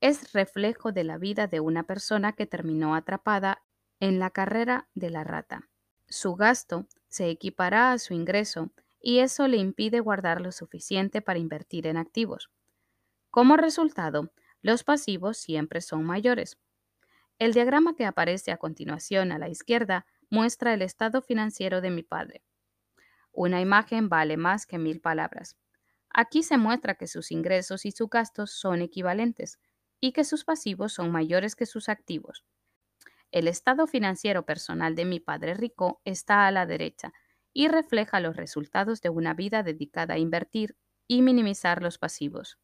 es 0.00 0.32
reflejo 0.32 0.92
de 0.92 1.04
la 1.04 1.16
vida 1.16 1.46
de 1.46 1.60
una 1.60 1.84
persona 1.84 2.32
que 2.32 2.46
terminó 2.46 2.94
atrapada 2.94 3.64
en 3.98 4.18
la 4.18 4.28
carrera 4.28 4.88
de 4.94 5.08
la 5.08 5.24
rata. 5.24 5.68
Su 6.06 6.34
gasto 6.34 6.86
se 7.08 7.30
equipará 7.30 7.92
a 7.92 7.98
su 7.98 8.12
ingreso 8.14 8.70
y 9.06 9.18
eso 9.18 9.48
le 9.48 9.58
impide 9.58 10.00
guardar 10.00 10.40
lo 10.40 10.50
suficiente 10.50 11.20
para 11.20 11.38
invertir 11.38 11.86
en 11.86 11.98
activos. 11.98 12.48
Como 13.30 13.58
resultado, 13.58 14.32
los 14.62 14.82
pasivos 14.82 15.36
siempre 15.36 15.82
son 15.82 16.04
mayores. 16.04 16.56
El 17.38 17.52
diagrama 17.52 17.94
que 17.96 18.06
aparece 18.06 18.50
a 18.50 18.56
continuación 18.56 19.30
a 19.30 19.38
la 19.38 19.50
izquierda 19.50 20.06
muestra 20.30 20.72
el 20.72 20.80
estado 20.80 21.20
financiero 21.20 21.82
de 21.82 21.90
mi 21.90 22.02
padre. 22.02 22.44
Una 23.30 23.60
imagen 23.60 24.08
vale 24.08 24.38
más 24.38 24.64
que 24.64 24.78
mil 24.78 25.02
palabras. 25.02 25.58
Aquí 26.08 26.42
se 26.42 26.56
muestra 26.56 26.94
que 26.94 27.06
sus 27.06 27.30
ingresos 27.30 27.84
y 27.84 27.90
sus 27.90 28.08
gastos 28.08 28.52
son 28.52 28.80
equivalentes 28.80 29.58
y 30.00 30.12
que 30.12 30.24
sus 30.24 30.44
pasivos 30.44 30.94
son 30.94 31.12
mayores 31.12 31.56
que 31.56 31.66
sus 31.66 31.90
activos. 31.90 32.42
El 33.32 33.48
estado 33.48 33.86
financiero 33.86 34.46
personal 34.46 34.94
de 34.94 35.04
mi 35.04 35.20
padre 35.20 35.52
rico 35.52 36.00
está 36.06 36.46
a 36.46 36.50
la 36.50 36.64
derecha 36.64 37.12
y 37.54 37.68
refleja 37.68 38.20
los 38.20 38.36
resultados 38.36 39.00
de 39.00 39.08
una 39.08 39.32
vida 39.32 39.62
dedicada 39.62 40.14
a 40.14 40.18
invertir 40.18 40.76
y 41.06 41.22
minimizar 41.22 41.82
los 41.82 41.96
pasivos. 41.96 42.58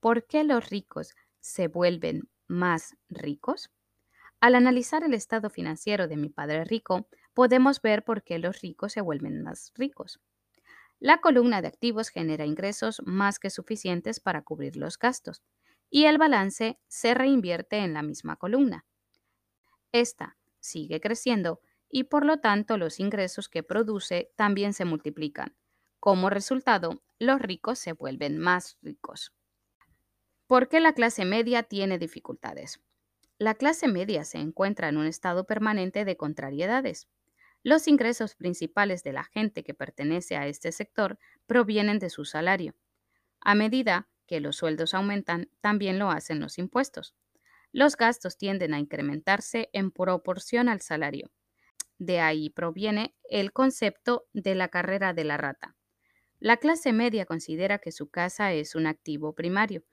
¿Por 0.00 0.26
qué 0.26 0.44
los 0.44 0.68
ricos 0.68 1.14
se 1.40 1.68
vuelven 1.68 2.28
más 2.48 2.96
ricos? 3.08 3.70
Al 4.40 4.54
analizar 4.54 5.04
el 5.04 5.14
estado 5.14 5.48
financiero 5.48 6.08
de 6.08 6.16
mi 6.16 6.28
padre 6.28 6.64
rico, 6.64 7.08
podemos 7.32 7.80
ver 7.80 8.04
por 8.04 8.22
qué 8.22 8.38
los 8.38 8.60
ricos 8.60 8.92
se 8.92 9.00
vuelven 9.00 9.42
más 9.42 9.72
ricos. 9.74 10.20
La 10.98 11.20
columna 11.20 11.62
de 11.62 11.68
activos 11.68 12.08
genera 12.08 12.46
ingresos 12.46 13.02
más 13.04 13.38
que 13.38 13.50
suficientes 13.50 14.20
para 14.20 14.42
cubrir 14.42 14.76
los 14.76 14.98
gastos 14.98 15.42
y 15.90 16.04
el 16.06 16.18
balance 16.18 16.78
se 16.88 17.14
reinvierte 17.14 17.78
en 17.78 17.94
la 17.94 18.02
misma 18.02 18.36
columna. 18.36 18.84
Esta 19.92 20.36
sigue 20.60 21.00
creciendo 21.00 21.60
y 21.88 22.04
por 22.04 22.24
lo 22.24 22.38
tanto 22.38 22.76
los 22.76 23.00
ingresos 23.00 23.48
que 23.48 23.62
produce 23.62 24.32
también 24.36 24.72
se 24.72 24.84
multiplican. 24.84 25.56
Como 26.00 26.30
resultado, 26.30 27.02
los 27.18 27.40
ricos 27.40 27.78
se 27.78 27.92
vuelven 27.92 28.38
más 28.38 28.78
ricos. 28.82 29.32
¿Por 30.46 30.68
qué 30.68 30.80
la 30.80 30.92
clase 30.92 31.24
media 31.24 31.64
tiene 31.64 31.98
dificultades? 31.98 32.80
La 33.38 33.54
clase 33.54 33.88
media 33.88 34.24
se 34.24 34.38
encuentra 34.38 34.88
en 34.88 34.96
un 34.96 35.06
estado 35.06 35.44
permanente 35.46 36.04
de 36.04 36.16
contrariedades. 36.16 37.08
Los 37.62 37.88
ingresos 37.88 38.34
principales 38.36 39.02
de 39.02 39.12
la 39.12 39.24
gente 39.24 39.64
que 39.64 39.74
pertenece 39.74 40.36
a 40.36 40.46
este 40.46 40.72
sector 40.72 41.18
provienen 41.46 41.98
de 41.98 42.10
su 42.10 42.24
salario. 42.24 42.74
A 43.40 43.54
medida 43.54 44.08
que 44.26 44.40
los 44.40 44.56
sueldos 44.56 44.94
aumentan, 44.94 45.50
también 45.60 45.98
lo 45.98 46.10
hacen 46.10 46.40
los 46.40 46.58
impuestos. 46.58 47.14
Los 47.72 47.96
gastos 47.96 48.38
tienden 48.38 48.72
a 48.72 48.78
incrementarse 48.78 49.68
en 49.72 49.90
proporción 49.90 50.68
al 50.68 50.80
salario. 50.80 51.30
De 51.98 52.20
ahí 52.20 52.50
proviene 52.50 53.14
el 53.28 53.52
concepto 53.52 54.26
de 54.32 54.54
la 54.54 54.68
carrera 54.68 55.12
de 55.12 55.24
la 55.24 55.36
rata. 55.36 55.76
La 56.38 56.58
clase 56.58 56.92
media 56.92 57.26
considera 57.26 57.78
que 57.78 57.92
su 57.92 58.10
casa 58.10 58.52
es 58.52 58.74
un 58.74 58.86
activo 58.86 59.34
primario 59.34 59.84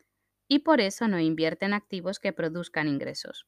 y 0.47 0.59
por 0.59 0.81
eso 0.81 1.07
no 1.07 1.19
invierte 1.19 1.65
en 1.65 1.73
activos 1.73 2.19
que 2.19 2.33
produzcan 2.33 2.87
ingresos. 2.87 3.47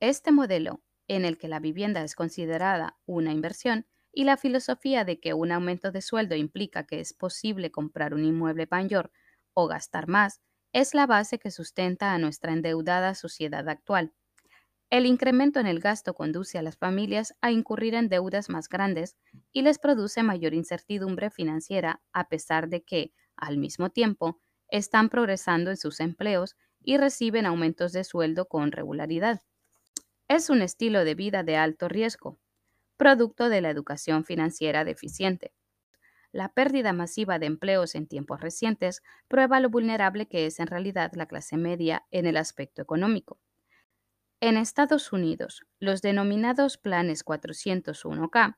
Este 0.00 0.32
modelo, 0.32 0.82
en 1.06 1.24
el 1.24 1.38
que 1.38 1.46
la 1.46 1.60
vivienda 1.60 2.02
es 2.02 2.16
considerada 2.16 2.98
una 3.06 3.32
inversión, 3.32 3.86
y 4.12 4.24
la 4.24 4.36
filosofía 4.36 5.04
de 5.04 5.20
que 5.20 5.34
un 5.34 5.52
aumento 5.52 5.92
de 5.92 6.02
sueldo 6.02 6.34
implica 6.34 6.84
que 6.84 6.98
es 6.98 7.12
posible 7.14 7.70
comprar 7.70 8.12
un 8.14 8.24
inmueble 8.24 8.66
mayor 8.68 9.12
o 9.54 9.68
gastar 9.68 10.08
más, 10.08 10.40
es 10.72 10.94
la 10.94 11.06
base 11.06 11.38
que 11.38 11.52
sustenta 11.52 12.12
a 12.12 12.18
nuestra 12.18 12.52
endeudada 12.52 13.14
sociedad 13.14 13.68
actual. 13.68 14.14
El 14.90 15.06
incremento 15.06 15.60
en 15.60 15.66
el 15.66 15.80
gasto 15.80 16.14
conduce 16.14 16.58
a 16.58 16.62
las 16.62 16.76
familias 16.76 17.34
a 17.40 17.50
incurrir 17.50 17.94
en 17.94 18.08
deudas 18.08 18.48
más 18.48 18.68
grandes 18.68 19.16
y 19.52 19.62
les 19.62 19.78
produce 19.78 20.22
mayor 20.22 20.54
incertidumbre 20.54 21.30
financiera 21.30 22.02
a 22.12 22.28
pesar 22.28 22.68
de 22.68 22.82
que, 22.84 23.12
al 23.36 23.58
mismo 23.58 23.90
tiempo, 23.90 24.40
están 24.68 25.08
progresando 25.08 25.70
en 25.70 25.76
sus 25.76 26.00
empleos 26.00 26.56
y 26.82 26.96
reciben 26.96 27.44
aumentos 27.46 27.92
de 27.92 28.04
sueldo 28.04 28.46
con 28.46 28.72
regularidad. 28.72 29.42
Es 30.28 30.50
un 30.50 30.62
estilo 30.62 31.04
de 31.04 31.14
vida 31.14 31.42
de 31.42 31.56
alto 31.56 31.88
riesgo, 31.88 32.38
producto 32.96 33.48
de 33.48 33.60
la 33.60 33.70
educación 33.70 34.24
financiera 34.24 34.84
deficiente. 34.84 35.54
La 36.32 36.52
pérdida 36.52 36.92
masiva 36.92 37.38
de 37.38 37.46
empleos 37.46 37.94
en 37.94 38.06
tiempos 38.08 38.40
recientes 38.40 39.02
prueba 39.28 39.60
lo 39.60 39.70
vulnerable 39.70 40.28
que 40.28 40.46
es 40.46 40.60
en 40.60 40.66
realidad 40.68 41.12
la 41.14 41.26
clase 41.26 41.56
media 41.58 42.06
en 42.10 42.26
el 42.26 42.36
aspecto 42.38 42.82
económico. 42.82 43.38
En 44.40 44.56
Estados 44.56 45.12
Unidos, 45.12 45.64
los 45.80 46.00
denominados 46.00 46.78
planes 46.78 47.24
401k 47.24 48.56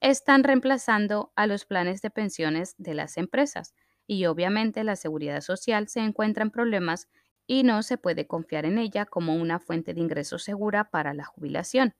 están 0.00 0.42
reemplazando 0.42 1.32
a 1.36 1.46
los 1.46 1.64
planes 1.66 2.02
de 2.02 2.10
pensiones 2.10 2.74
de 2.78 2.94
las 2.94 3.16
empresas 3.16 3.74
y 4.08 4.26
obviamente 4.26 4.82
la 4.82 4.96
seguridad 4.96 5.40
social 5.40 5.86
se 5.86 6.00
encuentra 6.00 6.42
en 6.42 6.50
problemas 6.50 7.08
y 7.46 7.62
no 7.62 7.84
se 7.84 7.96
puede 7.96 8.26
confiar 8.26 8.64
en 8.64 8.78
ella 8.78 9.06
como 9.06 9.36
una 9.36 9.60
fuente 9.60 9.94
de 9.94 10.00
ingresos 10.00 10.42
segura 10.42 10.90
para 10.90 11.14
la 11.14 11.24
jubilación. 11.24 11.94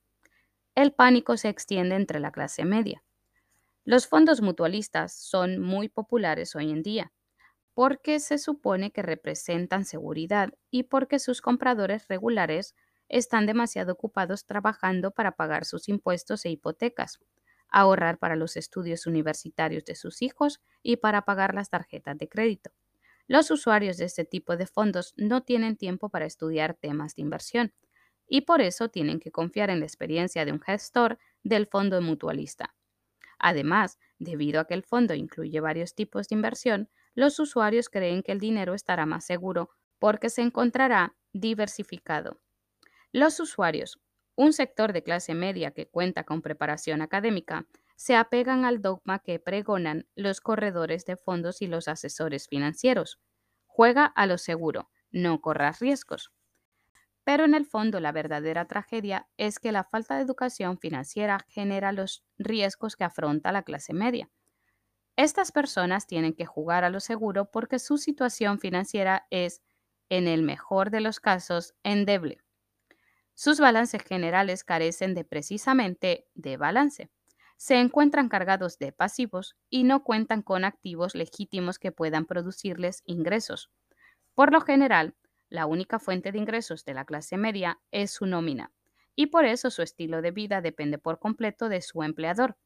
El 0.75 0.91
pánico 0.91 1.37
se 1.37 1.47
extiende 1.47 1.95
entre 1.95 2.19
la 2.19 2.31
clase 2.31 2.65
media. 2.65 3.01
Los 3.85 4.07
fondos 4.07 4.41
mutualistas 4.41 5.13
son 5.13 5.57
muy 5.57 5.87
populares 5.87 6.53
hoy 6.57 6.69
en 6.69 6.83
día 6.83 7.13
porque 7.73 8.19
se 8.19 8.37
supone 8.37 8.91
que 8.91 9.01
representan 9.01 9.85
seguridad 9.85 10.53
y 10.69 10.83
porque 10.83 11.17
sus 11.17 11.41
compradores 11.41 12.09
regulares 12.09 12.75
están 13.11 13.45
demasiado 13.45 13.93
ocupados 13.93 14.45
trabajando 14.45 15.11
para 15.11 15.33
pagar 15.33 15.65
sus 15.65 15.89
impuestos 15.89 16.45
e 16.45 16.49
hipotecas, 16.51 17.19
ahorrar 17.69 18.17
para 18.19 18.35
los 18.35 18.57
estudios 18.57 19.05
universitarios 19.07 19.85
de 19.85 19.95
sus 19.95 20.21
hijos 20.23 20.61
y 20.83 20.97
para 20.97 21.23
pagar 21.23 21.53
las 21.53 21.69
tarjetas 21.69 22.17
de 22.17 22.29
crédito. 22.29 22.71
Los 23.27 23.51
usuarios 23.51 23.97
de 23.97 24.05
este 24.05 24.25
tipo 24.25 24.57
de 24.57 24.67
fondos 24.67 25.13
no 25.17 25.43
tienen 25.43 25.77
tiempo 25.77 26.09
para 26.09 26.25
estudiar 26.25 26.75
temas 26.75 27.15
de 27.15 27.23
inversión 27.23 27.73
y 28.27 28.41
por 28.41 28.61
eso 28.61 28.89
tienen 28.89 29.19
que 29.19 29.31
confiar 29.31 29.69
en 29.69 29.79
la 29.79 29.85
experiencia 29.85 30.45
de 30.45 30.53
un 30.53 30.61
gestor 30.61 31.19
del 31.43 31.67
fondo 31.67 32.01
mutualista. 32.01 32.75
Además, 33.39 33.99
debido 34.19 34.61
a 34.61 34.65
que 34.67 34.73
el 34.75 34.83
fondo 34.83 35.13
incluye 35.15 35.59
varios 35.61 35.95
tipos 35.95 36.29
de 36.29 36.35
inversión, 36.35 36.89
los 37.15 37.39
usuarios 37.39 37.89
creen 37.89 38.23
que 38.23 38.31
el 38.33 38.39
dinero 38.39 38.73
estará 38.73 39.05
más 39.05 39.25
seguro 39.25 39.71
porque 39.99 40.29
se 40.29 40.41
encontrará 40.43 41.15
diversificado. 41.33 42.40
Los 43.13 43.39
usuarios, 43.39 43.99
un 44.35 44.53
sector 44.53 44.93
de 44.93 45.03
clase 45.03 45.33
media 45.33 45.71
que 45.71 45.87
cuenta 45.87 46.23
con 46.23 46.41
preparación 46.41 47.01
académica, 47.01 47.67
se 47.95 48.15
apegan 48.15 48.65
al 48.65 48.81
dogma 48.81 49.19
que 49.19 49.39
pregonan 49.39 50.07
los 50.15 50.41
corredores 50.41 51.05
de 51.05 51.17
fondos 51.17 51.61
y 51.61 51.67
los 51.67 51.87
asesores 51.87 52.47
financieros. 52.47 53.19
Juega 53.65 54.05
a 54.05 54.25
lo 54.25 54.37
seguro, 54.37 54.89
no 55.11 55.41
corras 55.41 55.79
riesgos. 55.79 56.31
Pero 57.23 57.45
en 57.45 57.53
el 57.53 57.65
fondo 57.65 57.99
la 57.99 58.11
verdadera 58.11 58.65
tragedia 58.65 59.29
es 59.37 59.59
que 59.59 59.71
la 59.71 59.83
falta 59.83 60.15
de 60.15 60.23
educación 60.23 60.79
financiera 60.79 61.39
genera 61.47 61.91
los 61.91 62.23
riesgos 62.37 62.95
que 62.95 63.03
afronta 63.03 63.51
la 63.51 63.63
clase 63.63 63.93
media. 63.93 64.29
Estas 65.17 65.51
personas 65.51 66.07
tienen 66.07 66.33
que 66.33 66.45
jugar 66.45 66.83
a 66.83 66.89
lo 66.89 66.99
seguro 66.99 67.51
porque 67.51 67.79
su 67.79 67.97
situación 67.97 68.59
financiera 68.59 69.27
es, 69.29 69.61
en 70.09 70.27
el 70.27 70.43
mejor 70.43 70.91
de 70.91 71.01
los 71.01 71.19
casos, 71.19 71.75
endeble. 71.83 72.39
Sus 73.43 73.59
balances 73.59 74.03
generales 74.03 74.63
carecen 74.63 75.15
de 75.15 75.23
precisamente 75.23 76.27
de 76.35 76.57
balance 76.57 77.09
se 77.57 77.79
encuentran 77.79 78.29
cargados 78.29 78.77
de 78.77 78.91
pasivos 78.91 79.55
y 79.67 79.83
no 79.83 80.03
cuentan 80.03 80.43
con 80.43 80.63
activos 80.63 81.15
legítimos 81.15 81.79
que 81.79 81.91
puedan 81.91 82.25
producirles 82.25 83.01
ingresos. 83.07 83.71
Por 84.35 84.51
lo 84.51 84.61
general, 84.61 85.15
la 85.49 85.65
única 85.65 85.97
fuente 85.97 86.31
de 86.31 86.37
ingresos 86.37 86.85
de 86.85 86.93
la 86.93 87.03
clase 87.03 87.35
media 87.35 87.79
es 87.89 88.11
su 88.11 88.27
nómina, 88.27 88.71
y 89.15 89.25
por 89.25 89.45
eso 89.45 89.71
su 89.71 89.81
estilo 89.81 90.21
de 90.21 90.29
vida 90.29 90.61
depende 90.61 90.99
por 90.99 91.17
completo 91.17 91.67
de 91.67 91.81
su 91.81 92.03
empleador. 92.03 92.57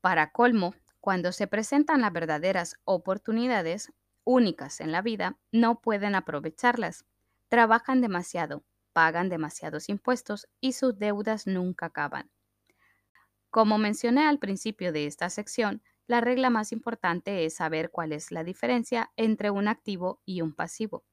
Para 0.00 0.30
colmo, 0.30 0.76
cuando 1.00 1.32
se 1.32 1.48
presentan 1.48 2.02
las 2.02 2.12
verdaderas 2.12 2.76
oportunidades 2.84 3.92
únicas 4.22 4.80
en 4.80 4.92
la 4.92 5.02
vida, 5.02 5.36
no 5.50 5.80
pueden 5.80 6.14
aprovecharlas. 6.14 7.04
Trabajan 7.48 8.00
demasiado, 8.00 8.62
pagan 8.96 9.28
demasiados 9.28 9.90
impuestos 9.90 10.48
y 10.58 10.72
sus 10.72 10.98
deudas 10.98 11.46
nunca 11.46 11.84
acaban. 11.84 12.30
Como 13.50 13.76
mencioné 13.76 14.24
al 14.24 14.38
principio 14.38 14.90
de 14.90 15.04
esta 15.04 15.28
sección, 15.28 15.82
la 16.06 16.22
regla 16.22 16.48
más 16.48 16.72
importante 16.72 17.44
es 17.44 17.56
saber 17.56 17.90
cuál 17.90 18.12
es 18.12 18.32
la 18.32 18.42
diferencia 18.42 19.12
entre 19.16 19.50
un 19.50 19.68
activo 19.68 20.22
y 20.24 20.40
un 20.40 20.54
pasivo. 20.54 21.04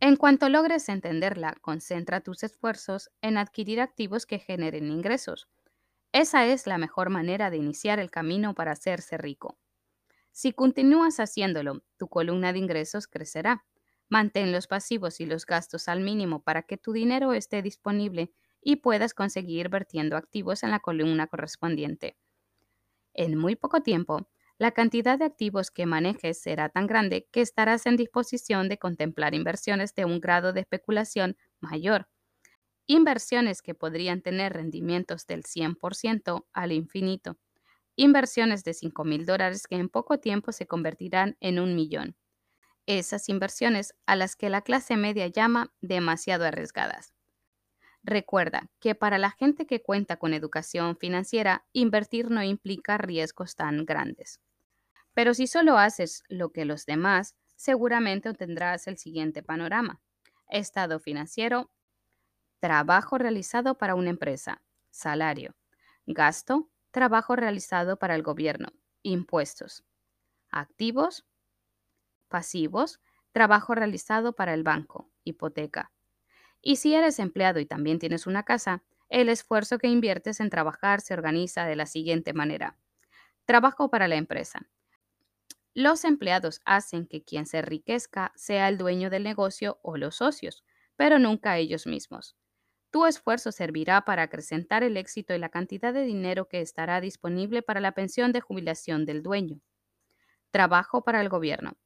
En 0.00 0.16
cuanto 0.16 0.48
logres 0.48 0.88
entenderla, 0.88 1.54
concentra 1.60 2.22
tus 2.22 2.44
esfuerzos 2.44 3.10
en 3.20 3.36
adquirir 3.36 3.82
activos 3.82 4.24
que 4.24 4.38
generen 4.38 4.90
ingresos. 4.90 5.50
Esa 6.12 6.46
es 6.46 6.66
la 6.66 6.78
mejor 6.78 7.10
manera 7.10 7.50
de 7.50 7.58
iniciar 7.58 7.98
el 7.98 8.10
camino 8.10 8.54
para 8.54 8.72
hacerse 8.72 9.18
rico. 9.18 9.58
Si 10.32 10.54
continúas 10.54 11.20
haciéndolo, 11.20 11.82
tu 11.98 12.08
columna 12.08 12.54
de 12.54 12.60
ingresos 12.60 13.06
crecerá. 13.06 13.66
Mantén 14.08 14.52
los 14.52 14.66
pasivos 14.66 15.20
y 15.20 15.26
los 15.26 15.44
gastos 15.46 15.88
al 15.88 16.00
mínimo 16.00 16.42
para 16.42 16.62
que 16.62 16.78
tu 16.78 16.92
dinero 16.92 17.32
esté 17.32 17.62
disponible 17.62 18.32
y 18.62 18.76
puedas 18.76 19.14
conseguir 19.14 19.68
vertiendo 19.68 20.16
activos 20.16 20.62
en 20.62 20.70
la 20.70 20.80
columna 20.80 21.26
correspondiente. 21.26 22.16
En 23.14 23.36
muy 23.36 23.56
poco 23.56 23.82
tiempo, 23.82 24.28
la 24.58 24.72
cantidad 24.72 25.18
de 25.18 25.24
activos 25.24 25.70
que 25.70 25.86
manejes 25.86 26.40
será 26.40 26.68
tan 26.68 26.86
grande 26.86 27.28
que 27.30 27.40
estarás 27.40 27.86
en 27.86 27.96
disposición 27.96 28.68
de 28.68 28.78
contemplar 28.78 29.34
inversiones 29.34 29.94
de 29.94 30.04
un 30.04 30.20
grado 30.20 30.52
de 30.52 30.60
especulación 30.60 31.36
mayor. 31.60 32.08
Inversiones 32.86 33.62
que 33.62 33.74
podrían 33.74 34.22
tener 34.22 34.54
rendimientos 34.54 35.26
del 35.26 35.44
100% 35.44 36.46
al 36.52 36.72
infinito. 36.72 37.38
Inversiones 37.96 38.64
de 38.64 38.74
5 38.74 39.04
mil 39.04 39.26
dólares 39.26 39.66
que 39.68 39.76
en 39.76 39.88
poco 39.88 40.18
tiempo 40.18 40.52
se 40.52 40.66
convertirán 40.66 41.36
en 41.40 41.60
un 41.60 41.74
millón. 41.76 42.16
Esas 42.88 43.28
inversiones 43.28 43.94
a 44.06 44.16
las 44.16 44.34
que 44.34 44.48
la 44.48 44.62
clase 44.62 44.96
media 44.96 45.26
llama 45.26 45.74
demasiado 45.82 46.46
arriesgadas. 46.46 47.12
Recuerda 48.02 48.70
que 48.80 48.94
para 48.94 49.18
la 49.18 49.30
gente 49.30 49.66
que 49.66 49.82
cuenta 49.82 50.16
con 50.16 50.32
educación 50.32 50.96
financiera, 50.96 51.66
invertir 51.74 52.30
no 52.30 52.42
implica 52.42 52.96
riesgos 52.96 53.56
tan 53.56 53.84
grandes. 53.84 54.40
Pero 55.12 55.34
si 55.34 55.46
solo 55.46 55.76
haces 55.76 56.22
lo 56.30 56.50
que 56.50 56.64
los 56.64 56.86
demás, 56.86 57.36
seguramente 57.56 58.30
obtendrás 58.30 58.86
el 58.86 58.96
siguiente 58.96 59.42
panorama. 59.42 60.00
Estado 60.48 60.98
financiero, 60.98 61.70
trabajo 62.58 63.18
realizado 63.18 63.76
para 63.76 63.96
una 63.96 64.08
empresa, 64.08 64.62
salario, 64.88 65.54
gasto, 66.06 66.70
trabajo 66.90 67.36
realizado 67.36 67.98
para 67.98 68.14
el 68.14 68.22
gobierno, 68.22 68.68
impuestos, 69.02 69.84
activos, 70.48 71.26
pasivos, 72.28 73.00
trabajo 73.32 73.74
realizado 73.74 74.34
para 74.34 74.54
el 74.54 74.62
banco, 74.62 75.10
hipoteca, 75.24 75.92
y 76.62 76.76
si 76.76 76.94
eres 76.94 77.18
empleado 77.18 77.60
y 77.60 77.66
también 77.66 77.98
tienes 77.98 78.26
una 78.26 78.44
casa, 78.44 78.82
el 79.08 79.28
esfuerzo 79.28 79.78
que 79.78 79.88
inviertes 79.88 80.40
en 80.40 80.50
trabajar 80.50 81.00
se 81.00 81.14
organiza 81.14 81.66
de 81.66 81.76
la 81.76 81.86
siguiente 81.86 82.32
manera. 82.32 82.76
Trabajo 83.46 83.90
para 83.90 84.08
la 84.08 84.16
empresa. 84.16 84.68
Los 85.72 86.04
empleados 86.04 86.60
hacen 86.66 87.06
que 87.06 87.24
quien 87.24 87.46
se 87.46 87.58
enriquezca 87.58 88.32
sea 88.36 88.68
el 88.68 88.76
dueño 88.76 89.08
del 89.08 89.22
negocio 89.24 89.78
o 89.82 89.96
los 89.96 90.16
socios, 90.16 90.62
pero 90.96 91.18
nunca 91.18 91.56
ellos 91.56 91.86
mismos. 91.86 92.36
Tu 92.90 93.06
esfuerzo 93.06 93.52
servirá 93.52 94.04
para 94.04 94.24
acrecentar 94.24 94.82
el 94.84 94.96
éxito 94.98 95.34
y 95.34 95.38
la 95.38 95.50
cantidad 95.50 95.94
de 95.94 96.04
dinero 96.04 96.48
que 96.48 96.60
estará 96.60 97.00
disponible 97.00 97.62
para 97.62 97.80
la 97.80 97.92
pensión 97.92 98.32
de 98.32 98.40
jubilación 98.42 99.06
del 99.06 99.22
dueño. 99.22 99.60
Trabajo 100.50 101.04
para 101.04 101.22
el 101.22 101.30
gobierno. 101.30 101.78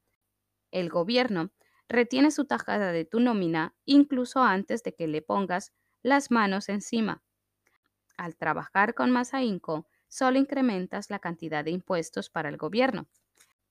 El 0.72 0.88
gobierno 0.88 1.52
retiene 1.88 2.30
su 2.30 2.46
tajada 2.46 2.90
de 2.90 3.04
tu 3.04 3.20
nómina 3.20 3.74
incluso 3.84 4.42
antes 4.42 4.82
de 4.82 4.94
que 4.94 5.06
le 5.06 5.22
pongas 5.22 5.72
las 6.02 6.30
manos 6.30 6.68
encima. 6.68 7.22
Al 8.16 8.36
trabajar 8.36 8.94
con 8.94 9.10
más 9.10 9.34
ahínco, 9.34 9.86
solo 10.08 10.38
incrementas 10.38 11.10
la 11.10 11.18
cantidad 11.18 11.64
de 11.64 11.70
impuestos 11.70 12.30
para 12.30 12.48
el 12.48 12.56
gobierno. 12.56 13.06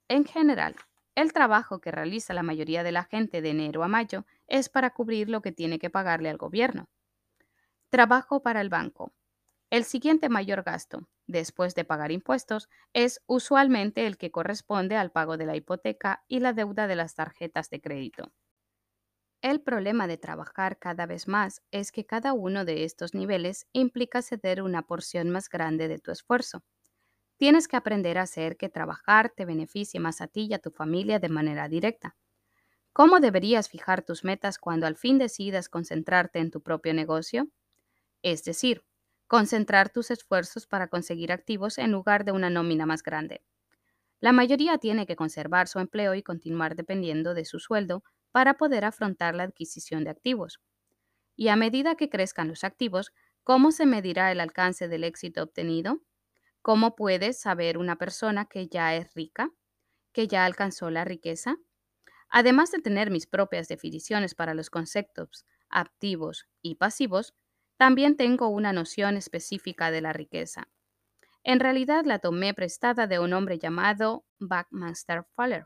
En 0.08 0.26
general, 0.26 0.76
el 1.16 1.34
trabajo 1.34 1.82
que 1.82 1.92
realiza 1.92 2.34
la 2.34 2.44
mayoría 2.44 2.84
de 2.84 2.92
la 2.92 3.04
gente 3.04 3.42
de 3.42 3.50
enero 3.50 3.84
a 3.84 3.88
mayo 3.88 4.26
es 4.48 4.70
para 4.70 4.92
cubrir 4.92 5.30
lo 5.30 5.42
que 5.42 5.52
tiene 5.52 5.80
que 5.80 5.90
pagarle 5.90 6.30
al 6.30 6.38
gobierno. 6.38 6.88
Trabajo 7.90 8.42
para 8.42 8.62
el 8.62 8.70
banco. 8.70 9.12
El 9.72 9.86
siguiente 9.86 10.30
mayor 10.30 10.62
gasto, 10.62 11.10
después 11.26 11.74
de 11.74 11.84
pagar 11.84 12.12
impuestos, 12.12 12.70
es 12.94 13.24
usualmente 13.26 14.06
el 14.06 14.18
que 14.20 14.30
corresponde 14.30 14.98
al 14.98 15.12
pago 15.12 15.36
de 15.36 15.48
la 15.48 15.56
hipoteca 15.56 16.24
y 16.28 16.42
la 16.42 16.54
deuda 16.54 16.86
de 16.86 16.96
las 16.96 17.16
tarjetas 17.16 17.72
de 17.72 17.82
crédito. 17.82 18.32
El 19.44 19.62
problema 19.62 20.08
de 20.08 20.18
trabajar 20.18 20.80
cada 20.80 21.06
vez 21.06 21.28
más 21.28 21.62
es 21.72 21.92
que 21.92 22.06
cada 22.08 22.34
uno 22.34 22.66
de 22.66 22.84
estos 22.84 23.14
niveles 23.14 23.68
implica 23.72 24.22
ceder 24.24 24.64
una 24.64 24.82
porción 24.88 25.30
más 25.30 25.48
grande 25.48 25.88
de 25.88 26.00
tu 26.00 26.10
esfuerzo. 26.12 26.64
Tienes 27.38 27.68
que 27.68 27.78
aprender 27.78 28.18
a 28.18 28.24
hacer 28.24 28.58
que 28.58 28.70
trabajar 28.70 29.32
te 29.36 29.46
beneficie 29.46 30.00
más 30.00 30.22
a 30.22 30.28
ti 30.28 30.48
y 30.50 30.54
a 30.56 30.60
tu 30.60 30.72
familia 30.72 31.20
de 31.20 31.30
manera 31.30 31.70
directa. 31.70 32.18
¿Cómo 32.94 33.20
deberías 33.20 33.70
fijar 33.70 34.04
tus 34.04 34.24
metas 34.24 34.58
cuando 34.60 34.88
al 34.88 34.98
fin 34.98 35.18
decidas 35.20 35.70
concentrarte 35.70 36.40
en 36.40 36.52
tu 36.52 36.62
propio 36.62 36.94
negocio? 36.94 37.50
Es 38.24 38.44
decir, 38.44 38.84
concentrar 39.32 39.90
tus 39.90 40.12
esfuerzos 40.12 40.68
para 40.68 40.90
conseguir 40.90 41.32
activos 41.32 41.78
en 41.78 41.90
lugar 41.94 42.26
de 42.26 42.34
una 42.34 42.50
nómina 42.50 42.86
más 42.86 43.02
grande. 43.02 43.42
La 44.20 44.34
mayoría 44.34 44.78
tiene 44.78 45.06
que 45.06 45.16
conservar 45.16 45.70
su 45.70 45.80
empleo 45.80 46.16
y 46.16 46.22
continuar 46.22 46.76
dependiendo 46.76 47.34
de 47.34 47.46
su 47.46 47.58
sueldo 47.58 48.04
para 48.34 48.56
poder 48.56 48.84
afrontar 48.84 49.34
la 49.34 49.44
adquisición 49.44 50.04
de 50.04 50.10
activos. 50.10 50.60
Y 51.38 51.48
a 51.48 51.56
medida 51.56 51.96
que 51.96 52.10
crezcan 52.10 52.50
los 52.50 52.66
activos, 52.66 53.14
¿cómo 53.46 53.72
se 53.72 53.86
medirá 53.86 54.34
el 54.34 54.42
alcance 54.42 54.90
del 54.90 55.06
éxito 55.06 55.44
obtenido? 55.44 56.02
¿Cómo 56.62 56.98
puede 56.98 57.32
saber 57.32 57.78
una 57.78 57.98
persona 57.98 58.48
que 58.48 58.68
ya 58.68 58.98
es 58.98 59.14
rica, 59.14 59.50
que 60.12 60.28
ya 60.28 60.44
alcanzó 60.44 60.90
la 60.90 61.06
riqueza? 61.06 61.56
Además 62.30 62.72
de 62.72 62.80
tener 62.80 63.12
mis 63.12 63.28
propias 63.28 63.70
definiciones 63.70 64.36
para 64.36 64.56
los 64.56 64.70
conceptos 64.70 65.46
activos 65.70 66.48
y 66.62 66.76
pasivos, 66.76 67.34
también 67.82 68.16
tengo 68.16 68.48
una 68.50 68.74
noción 68.74 69.18
específica 69.18 69.90
de 69.90 70.02
la 70.02 70.14
riqueza. 70.14 70.68
En 71.44 71.60
realidad 71.60 72.06
la 72.06 72.20
tomé 72.20 72.54
prestada 72.54 73.08
de 73.08 73.18
un 73.18 73.34
hombre 73.34 73.58
llamado 73.58 74.24
Buckminster 74.38 75.24
Fuller. 75.34 75.66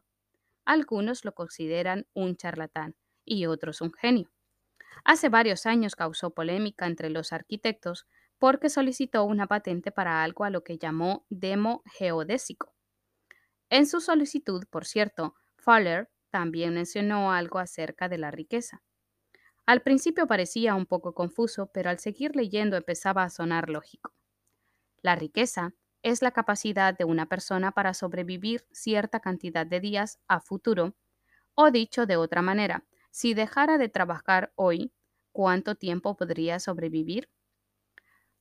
Algunos 0.63 1.25
lo 1.25 1.33
consideran 1.33 2.07
un 2.13 2.37
charlatán 2.37 2.95
y 3.25 3.47
otros 3.47 3.81
un 3.81 3.91
genio. 3.91 4.31
Hace 5.03 5.27
varios 5.27 5.65
años 5.65 5.97
causó 5.97 6.29
polémica 6.33 6.87
entre 6.87 7.09
los 7.09 7.33
arquitectos 7.33 8.07
porque 8.39 8.69
solicitó 8.69 9.25
una 9.25 9.47
patente 9.47 9.91
para 9.91 10.23
algo 10.23 10.45
a 10.45 10.49
lo 10.49 10.63
que 10.63 10.77
llamó 10.77 11.25
demo 11.27 11.83
geodésico. 11.97 12.73
En 13.69 13.85
su 13.85 13.99
solicitud, 13.99 14.63
por 14.69 14.85
cierto, 14.85 15.35
Fuller 15.57 16.09
también 16.29 16.75
mencionó 16.75 17.33
algo 17.33 17.59
acerca 17.59 18.07
de 18.07 18.19
la 18.19 18.31
riqueza. 18.31 18.83
Al 19.67 19.81
principio 19.81 20.25
parecía 20.27 20.73
un 20.75 20.85
poco 20.87 21.13
confuso, 21.13 21.67
pero 21.71 21.89
al 21.89 21.99
seguir 21.99 22.35
leyendo 22.35 22.77
empezaba 22.77 23.23
a 23.23 23.29
sonar 23.29 23.69
lógico. 23.69 24.13
La 25.01 25.15
riqueza 25.15 25.73
es 26.03 26.21
la 26.21 26.31
capacidad 26.31 26.97
de 26.97 27.05
una 27.05 27.27
persona 27.27 27.71
para 27.71 27.93
sobrevivir 27.93 28.67
cierta 28.71 29.19
cantidad 29.21 29.65
de 29.67 29.79
días 29.79 30.19
a 30.27 30.41
futuro, 30.41 30.95
o 31.55 31.71
dicho 31.71 32.05
de 32.05 32.17
otra 32.17 32.41
manera, 32.41 32.85
si 33.11 33.33
dejara 33.33 33.77
de 33.77 33.89
trabajar 33.89 34.53
hoy, 34.55 34.93
¿cuánto 35.31 35.75
tiempo 35.75 36.17
podría 36.17 36.59
sobrevivir? 36.59 37.29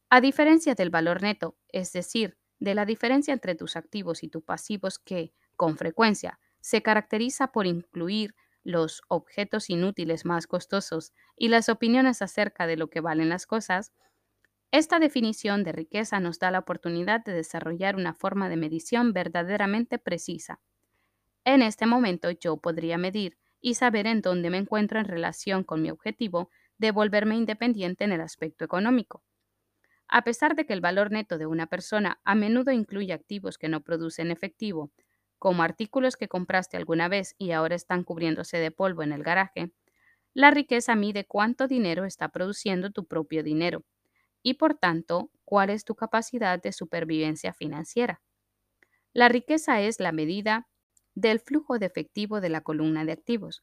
A 0.08 0.20
diferencia 0.22 0.74
del 0.74 0.88
valor 0.90 1.20
neto, 1.22 1.58
es 1.68 1.92
decir, 1.92 2.38
de 2.58 2.74
la 2.74 2.86
diferencia 2.86 3.34
entre 3.34 3.54
tus 3.54 3.76
activos 3.76 4.22
y 4.22 4.28
tus 4.28 4.42
pasivos 4.42 4.98
que, 4.98 5.34
con 5.56 5.76
frecuencia, 5.76 6.40
se 6.60 6.82
caracteriza 6.82 7.48
por 7.52 7.66
incluir 7.66 8.34
los 8.64 9.02
objetos 9.08 9.70
inútiles 9.70 10.24
más 10.24 10.46
costosos 10.46 11.12
y 11.36 11.48
las 11.48 11.68
opiniones 11.68 12.22
acerca 12.22 12.66
de 12.66 12.76
lo 12.76 12.88
que 12.88 13.00
valen 13.00 13.28
las 13.28 13.46
cosas, 13.46 13.92
esta 14.72 14.98
definición 14.98 15.62
de 15.62 15.72
riqueza 15.72 16.18
nos 16.18 16.40
da 16.40 16.50
la 16.50 16.58
oportunidad 16.58 17.24
de 17.24 17.32
desarrollar 17.32 17.94
una 17.94 18.14
forma 18.14 18.48
de 18.48 18.56
medición 18.56 19.12
verdaderamente 19.12 19.98
precisa. 19.98 20.60
En 21.44 21.62
este 21.62 21.86
momento 21.86 22.30
yo 22.32 22.56
podría 22.56 22.98
medir 22.98 23.38
y 23.60 23.74
saber 23.74 24.06
en 24.06 24.20
dónde 24.20 24.50
me 24.50 24.58
encuentro 24.58 24.98
en 24.98 25.06
relación 25.06 25.62
con 25.62 25.80
mi 25.80 25.90
objetivo 25.90 26.50
de 26.78 26.90
volverme 26.90 27.36
independiente 27.36 28.04
en 28.04 28.12
el 28.12 28.20
aspecto 28.20 28.64
económico. 28.64 29.22
A 30.08 30.22
pesar 30.22 30.54
de 30.54 30.66
que 30.66 30.72
el 30.72 30.80
valor 30.80 31.10
neto 31.10 31.38
de 31.38 31.46
una 31.46 31.66
persona 31.66 32.20
a 32.24 32.34
menudo 32.34 32.72
incluye 32.72 33.12
activos 33.12 33.58
que 33.58 33.68
no 33.68 33.82
producen 33.82 34.30
efectivo, 34.30 34.90
como 35.44 35.62
artículos 35.62 36.16
que 36.16 36.26
compraste 36.26 36.78
alguna 36.78 37.06
vez 37.06 37.34
y 37.36 37.50
ahora 37.50 37.74
están 37.74 38.02
cubriéndose 38.02 38.56
de 38.56 38.70
polvo 38.70 39.02
en 39.02 39.12
el 39.12 39.22
garaje, 39.22 39.74
la 40.32 40.50
riqueza 40.50 40.96
mide 40.96 41.26
cuánto 41.26 41.68
dinero 41.68 42.06
está 42.06 42.30
produciendo 42.30 42.92
tu 42.92 43.04
propio 43.04 43.42
dinero 43.42 43.84
y 44.42 44.54
por 44.54 44.72
tanto 44.74 45.30
cuál 45.44 45.68
es 45.68 45.84
tu 45.84 45.96
capacidad 45.96 46.62
de 46.62 46.72
supervivencia 46.72 47.52
financiera. 47.52 48.22
La 49.12 49.28
riqueza 49.28 49.82
es 49.82 50.00
la 50.00 50.12
medida 50.12 50.66
del 51.14 51.40
flujo 51.40 51.78
de 51.78 51.84
efectivo 51.84 52.40
de 52.40 52.48
la 52.48 52.62
columna 52.62 53.04
de 53.04 53.12
activos, 53.12 53.62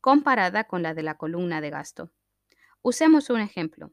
comparada 0.00 0.64
con 0.64 0.82
la 0.82 0.92
de 0.92 1.04
la 1.04 1.18
columna 1.18 1.60
de 1.60 1.70
gasto. 1.70 2.10
Usemos 2.82 3.30
un 3.30 3.38
ejemplo. 3.38 3.92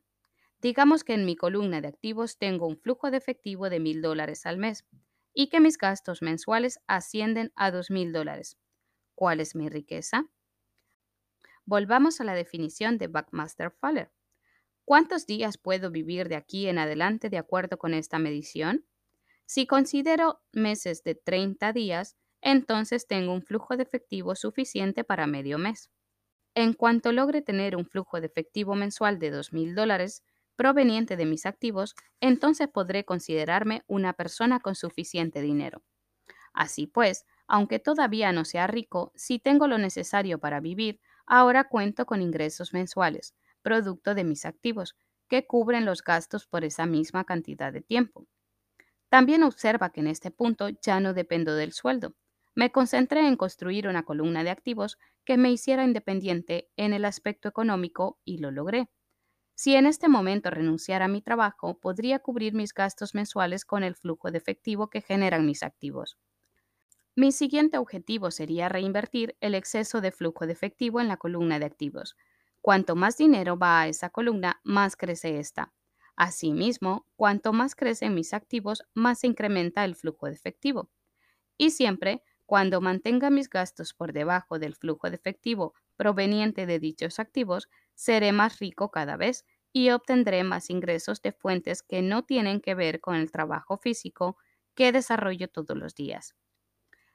Digamos 0.64 1.04
que 1.04 1.14
en 1.14 1.26
mi 1.26 1.36
columna 1.36 1.80
de 1.80 1.90
activos 1.90 2.40
tengo 2.40 2.66
un 2.66 2.80
flujo 2.80 3.12
de 3.12 3.18
efectivo 3.18 3.70
de 3.70 3.80
mil 3.80 4.02
dólares 4.02 4.48
al 4.48 4.58
mes 4.58 4.88
y 5.34 5.50
que 5.50 5.60
mis 5.60 5.78
gastos 5.78 6.22
mensuales 6.22 6.80
ascienden 6.88 7.52
a 7.56 7.72
dos 7.72 7.92
mil 7.92 8.12
dólares. 8.12 8.58
¿Cuál 9.16 9.40
es 9.40 9.56
mi 9.56 9.70
riqueza? 9.70 10.30
Volvamos 11.66 12.20
a 12.20 12.24
la 12.24 12.34
definición 12.34 12.98
de 12.98 13.08
Buckmaster 13.08 13.72
Fuller. 13.72 14.12
¿Cuántos 14.86 15.28
días 15.28 15.58
puedo 15.58 15.92
vivir 15.92 16.30
de 16.30 16.36
aquí 16.36 16.68
en 16.68 16.80
adelante 16.80 17.30
de 17.30 17.38
acuerdo 17.38 17.78
con 17.78 17.94
esta 17.94 18.18
medición? 18.18 18.86
Si 19.46 19.68
considero 19.68 20.42
meses 20.52 21.04
de 21.04 21.16
30 21.16 21.74
días, 21.74 22.18
entonces 22.42 23.08
tengo 23.08 23.34
un 23.34 23.44
flujo 23.44 23.78
de 23.78 23.84
efectivo 23.84 24.36
suficiente 24.36 25.04
para 25.04 25.28
medio 25.28 25.58
mes. 25.58 25.92
En 26.56 26.74
cuanto 26.74 27.12
logre 27.12 27.42
tener 27.42 27.76
un 27.76 27.86
flujo 27.86 28.20
de 28.20 28.28
efectivo 28.28 28.76
mensual 28.76 29.20
de 29.20 29.32
dos 29.32 29.54
mil 29.54 29.76
dólares, 29.76 30.24
proveniente 30.60 31.16
de 31.18 31.26
mis 31.26 31.46
activos, 31.48 31.96
entonces 32.20 32.68
podré 32.68 33.06
considerarme 33.06 33.84
una 33.88 34.12
persona 34.14 34.60
con 34.60 34.76
suficiente 34.76 35.42
dinero. 35.42 35.84
Así 36.54 36.88
pues, 36.88 37.26
aunque 37.48 37.80
todavía 37.80 38.32
no 38.32 38.46
sea 38.46 38.68
rico, 38.68 39.12
si 39.16 39.40
tengo 39.40 39.68
lo 39.68 39.78
necesario 39.78 40.40
para 40.40 40.60
vivir, 40.60 41.00
ahora 41.26 41.70
cuento 41.70 42.06
con 42.06 42.22
ingresos 42.22 42.74
mensuales, 42.74 43.36
producto 43.64 44.16
de 44.16 44.26
mis 44.26 44.46
activos, 44.46 44.96
que 45.30 45.48
cubren 45.48 45.86
los 45.86 46.04
gastos 46.04 46.48
por 46.48 46.66
esa 46.66 46.86
misma 46.86 47.24
cantidad 47.26 47.74
de 47.74 47.82
tiempo. 47.82 48.28
También 49.10 49.44
observa 49.44 49.92
que 49.92 50.02
en 50.02 50.08
este 50.08 50.32
punto 50.32 50.70
ya 50.70 51.00
no 51.00 51.14
dependo 51.14 51.56
del 51.56 51.74
sueldo. 51.74 52.16
Me 52.56 52.72
concentré 52.72 53.28
en 53.28 53.38
construir 53.38 53.88
una 53.88 54.04
columna 54.04 54.44
de 54.44 54.52
activos 54.52 54.98
que 55.26 55.38
me 55.38 55.52
hiciera 55.52 55.84
independiente 55.86 56.70
en 56.78 56.94
el 56.94 57.06
aspecto 57.06 57.50
económico 57.50 58.20
y 58.26 58.40
lo 58.40 58.52
logré. 58.52 58.90
Si 59.62 59.76
en 59.76 59.88
este 59.88 60.08
momento 60.08 60.50
renunciara 60.52 61.04
a 61.04 61.10
mi 61.10 61.22
trabajo, 61.22 61.78
podría 61.82 62.20
cubrir 62.20 62.54
mis 62.54 62.74
gastos 62.74 63.14
mensuales 63.14 63.66
con 63.66 63.84
el 63.84 63.94
flujo 63.94 64.32
de 64.32 64.38
efectivo 64.38 64.90
que 64.90 65.02
generan 65.02 65.46
mis 65.46 65.64
activos. 65.64 66.18
Mi 67.14 67.34
siguiente 67.34 67.78
objetivo 67.78 68.32
sería 68.32 68.70
reinvertir 68.70 69.36
el 69.42 69.56
exceso 69.56 70.00
de 70.00 70.14
flujo 70.14 70.48
de 70.48 70.54
efectivo 70.54 71.02
en 71.02 71.10
la 71.10 71.18
columna 71.18 71.60
de 71.60 71.66
activos. 71.66 72.16
Cuanto 72.62 72.96
más 72.96 73.18
dinero 73.18 73.58
va 73.60 73.82
a 73.82 73.90
esa 73.90 74.12
columna, 74.12 74.62
más 74.64 74.96
crece 74.96 75.40
esta. 75.40 75.74
Asimismo, 76.16 77.06
cuanto 77.18 77.52
más 77.52 77.76
crecen 77.76 78.16
mis 78.16 78.34
activos, 78.34 78.84
más 78.94 79.20
se 79.20 79.28
incrementa 79.28 79.84
el 79.84 79.96
flujo 79.96 80.28
de 80.28 80.36
efectivo. 80.36 80.90
Y 81.58 81.72
siempre, 81.72 82.24
cuando 82.46 82.80
mantenga 82.80 83.30
mis 83.30 83.50
gastos 83.50 83.94
por 83.94 84.14
debajo 84.14 84.58
del 84.58 84.74
flujo 84.74 85.10
de 85.10 85.18
efectivo 85.18 85.74
proveniente 85.98 86.66
de 86.66 86.80
dichos 86.80 87.20
activos, 87.20 87.68
seré 88.00 88.32
más 88.32 88.60
rico 88.60 88.92
cada 88.92 89.18
vez 89.18 89.46
y 89.74 89.90
obtendré 89.92 90.44
más 90.46 90.70
ingresos 90.70 91.22
de 91.22 91.34
fuentes 91.34 91.84
que 91.84 92.02
no 92.02 92.24
tienen 92.24 92.62
que 92.62 92.74
ver 92.74 93.02
con 93.02 93.16
el 93.16 93.30
trabajo 93.30 93.78
físico 93.78 94.38
que 94.74 94.94
desarrollo 94.94 95.50
todos 95.50 95.78
los 95.78 95.96
días. 95.96 96.34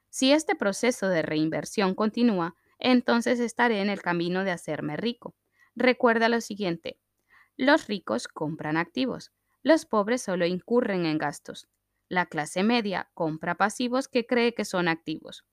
Si 0.09 0.31
este 0.31 0.55
proceso 0.55 1.09
de 1.09 1.23
reinversión 1.23 1.95
continúa, 1.95 2.55
entonces 2.79 3.39
estaré 3.39 3.81
en 3.81 3.89
el 3.89 4.01
camino 4.01 4.43
de 4.43 4.51
hacerme 4.51 4.97
rico. 4.97 5.35
Recuerda 5.75 6.29
lo 6.29 6.41
siguiente, 6.41 6.99
los 7.57 7.87
ricos 7.87 8.27
compran 8.27 8.77
activos, 8.77 9.31
los 9.63 9.85
pobres 9.85 10.21
solo 10.21 10.45
incurren 10.45 11.05
en 11.05 11.17
gastos. 11.17 11.67
La 12.09 12.27
clase 12.27 12.63
media 12.63 13.11
compra 13.13 13.55
pasivos 13.55 14.07
que 14.07 14.25
cree 14.27 14.53
que 14.53 14.65
son 14.65 14.87
activos. 14.87 15.45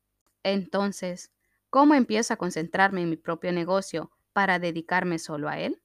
Entonces, 0.42 1.32
¿cómo 1.70 1.94
empiezo 1.94 2.34
a 2.34 2.38
concentrarme 2.38 3.02
en 3.02 3.10
mi 3.10 3.16
propio 3.16 3.52
negocio 3.52 4.12
para 4.32 4.58
dedicarme 4.58 5.18
solo 5.18 5.48
a 5.48 5.58
él? 5.58 5.82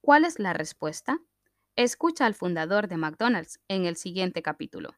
¿Cuál 0.00 0.24
es 0.24 0.38
la 0.38 0.52
respuesta? 0.54 1.20
Escucha 1.76 2.26
al 2.26 2.34
fundador 2.34 2.88
de 2.88 2.98
McDonald's 2.98 3.60
en 3.68 3.86
el 3.86 3.96
siguiente 3.96 4.42
capítulo. 4.42 4.96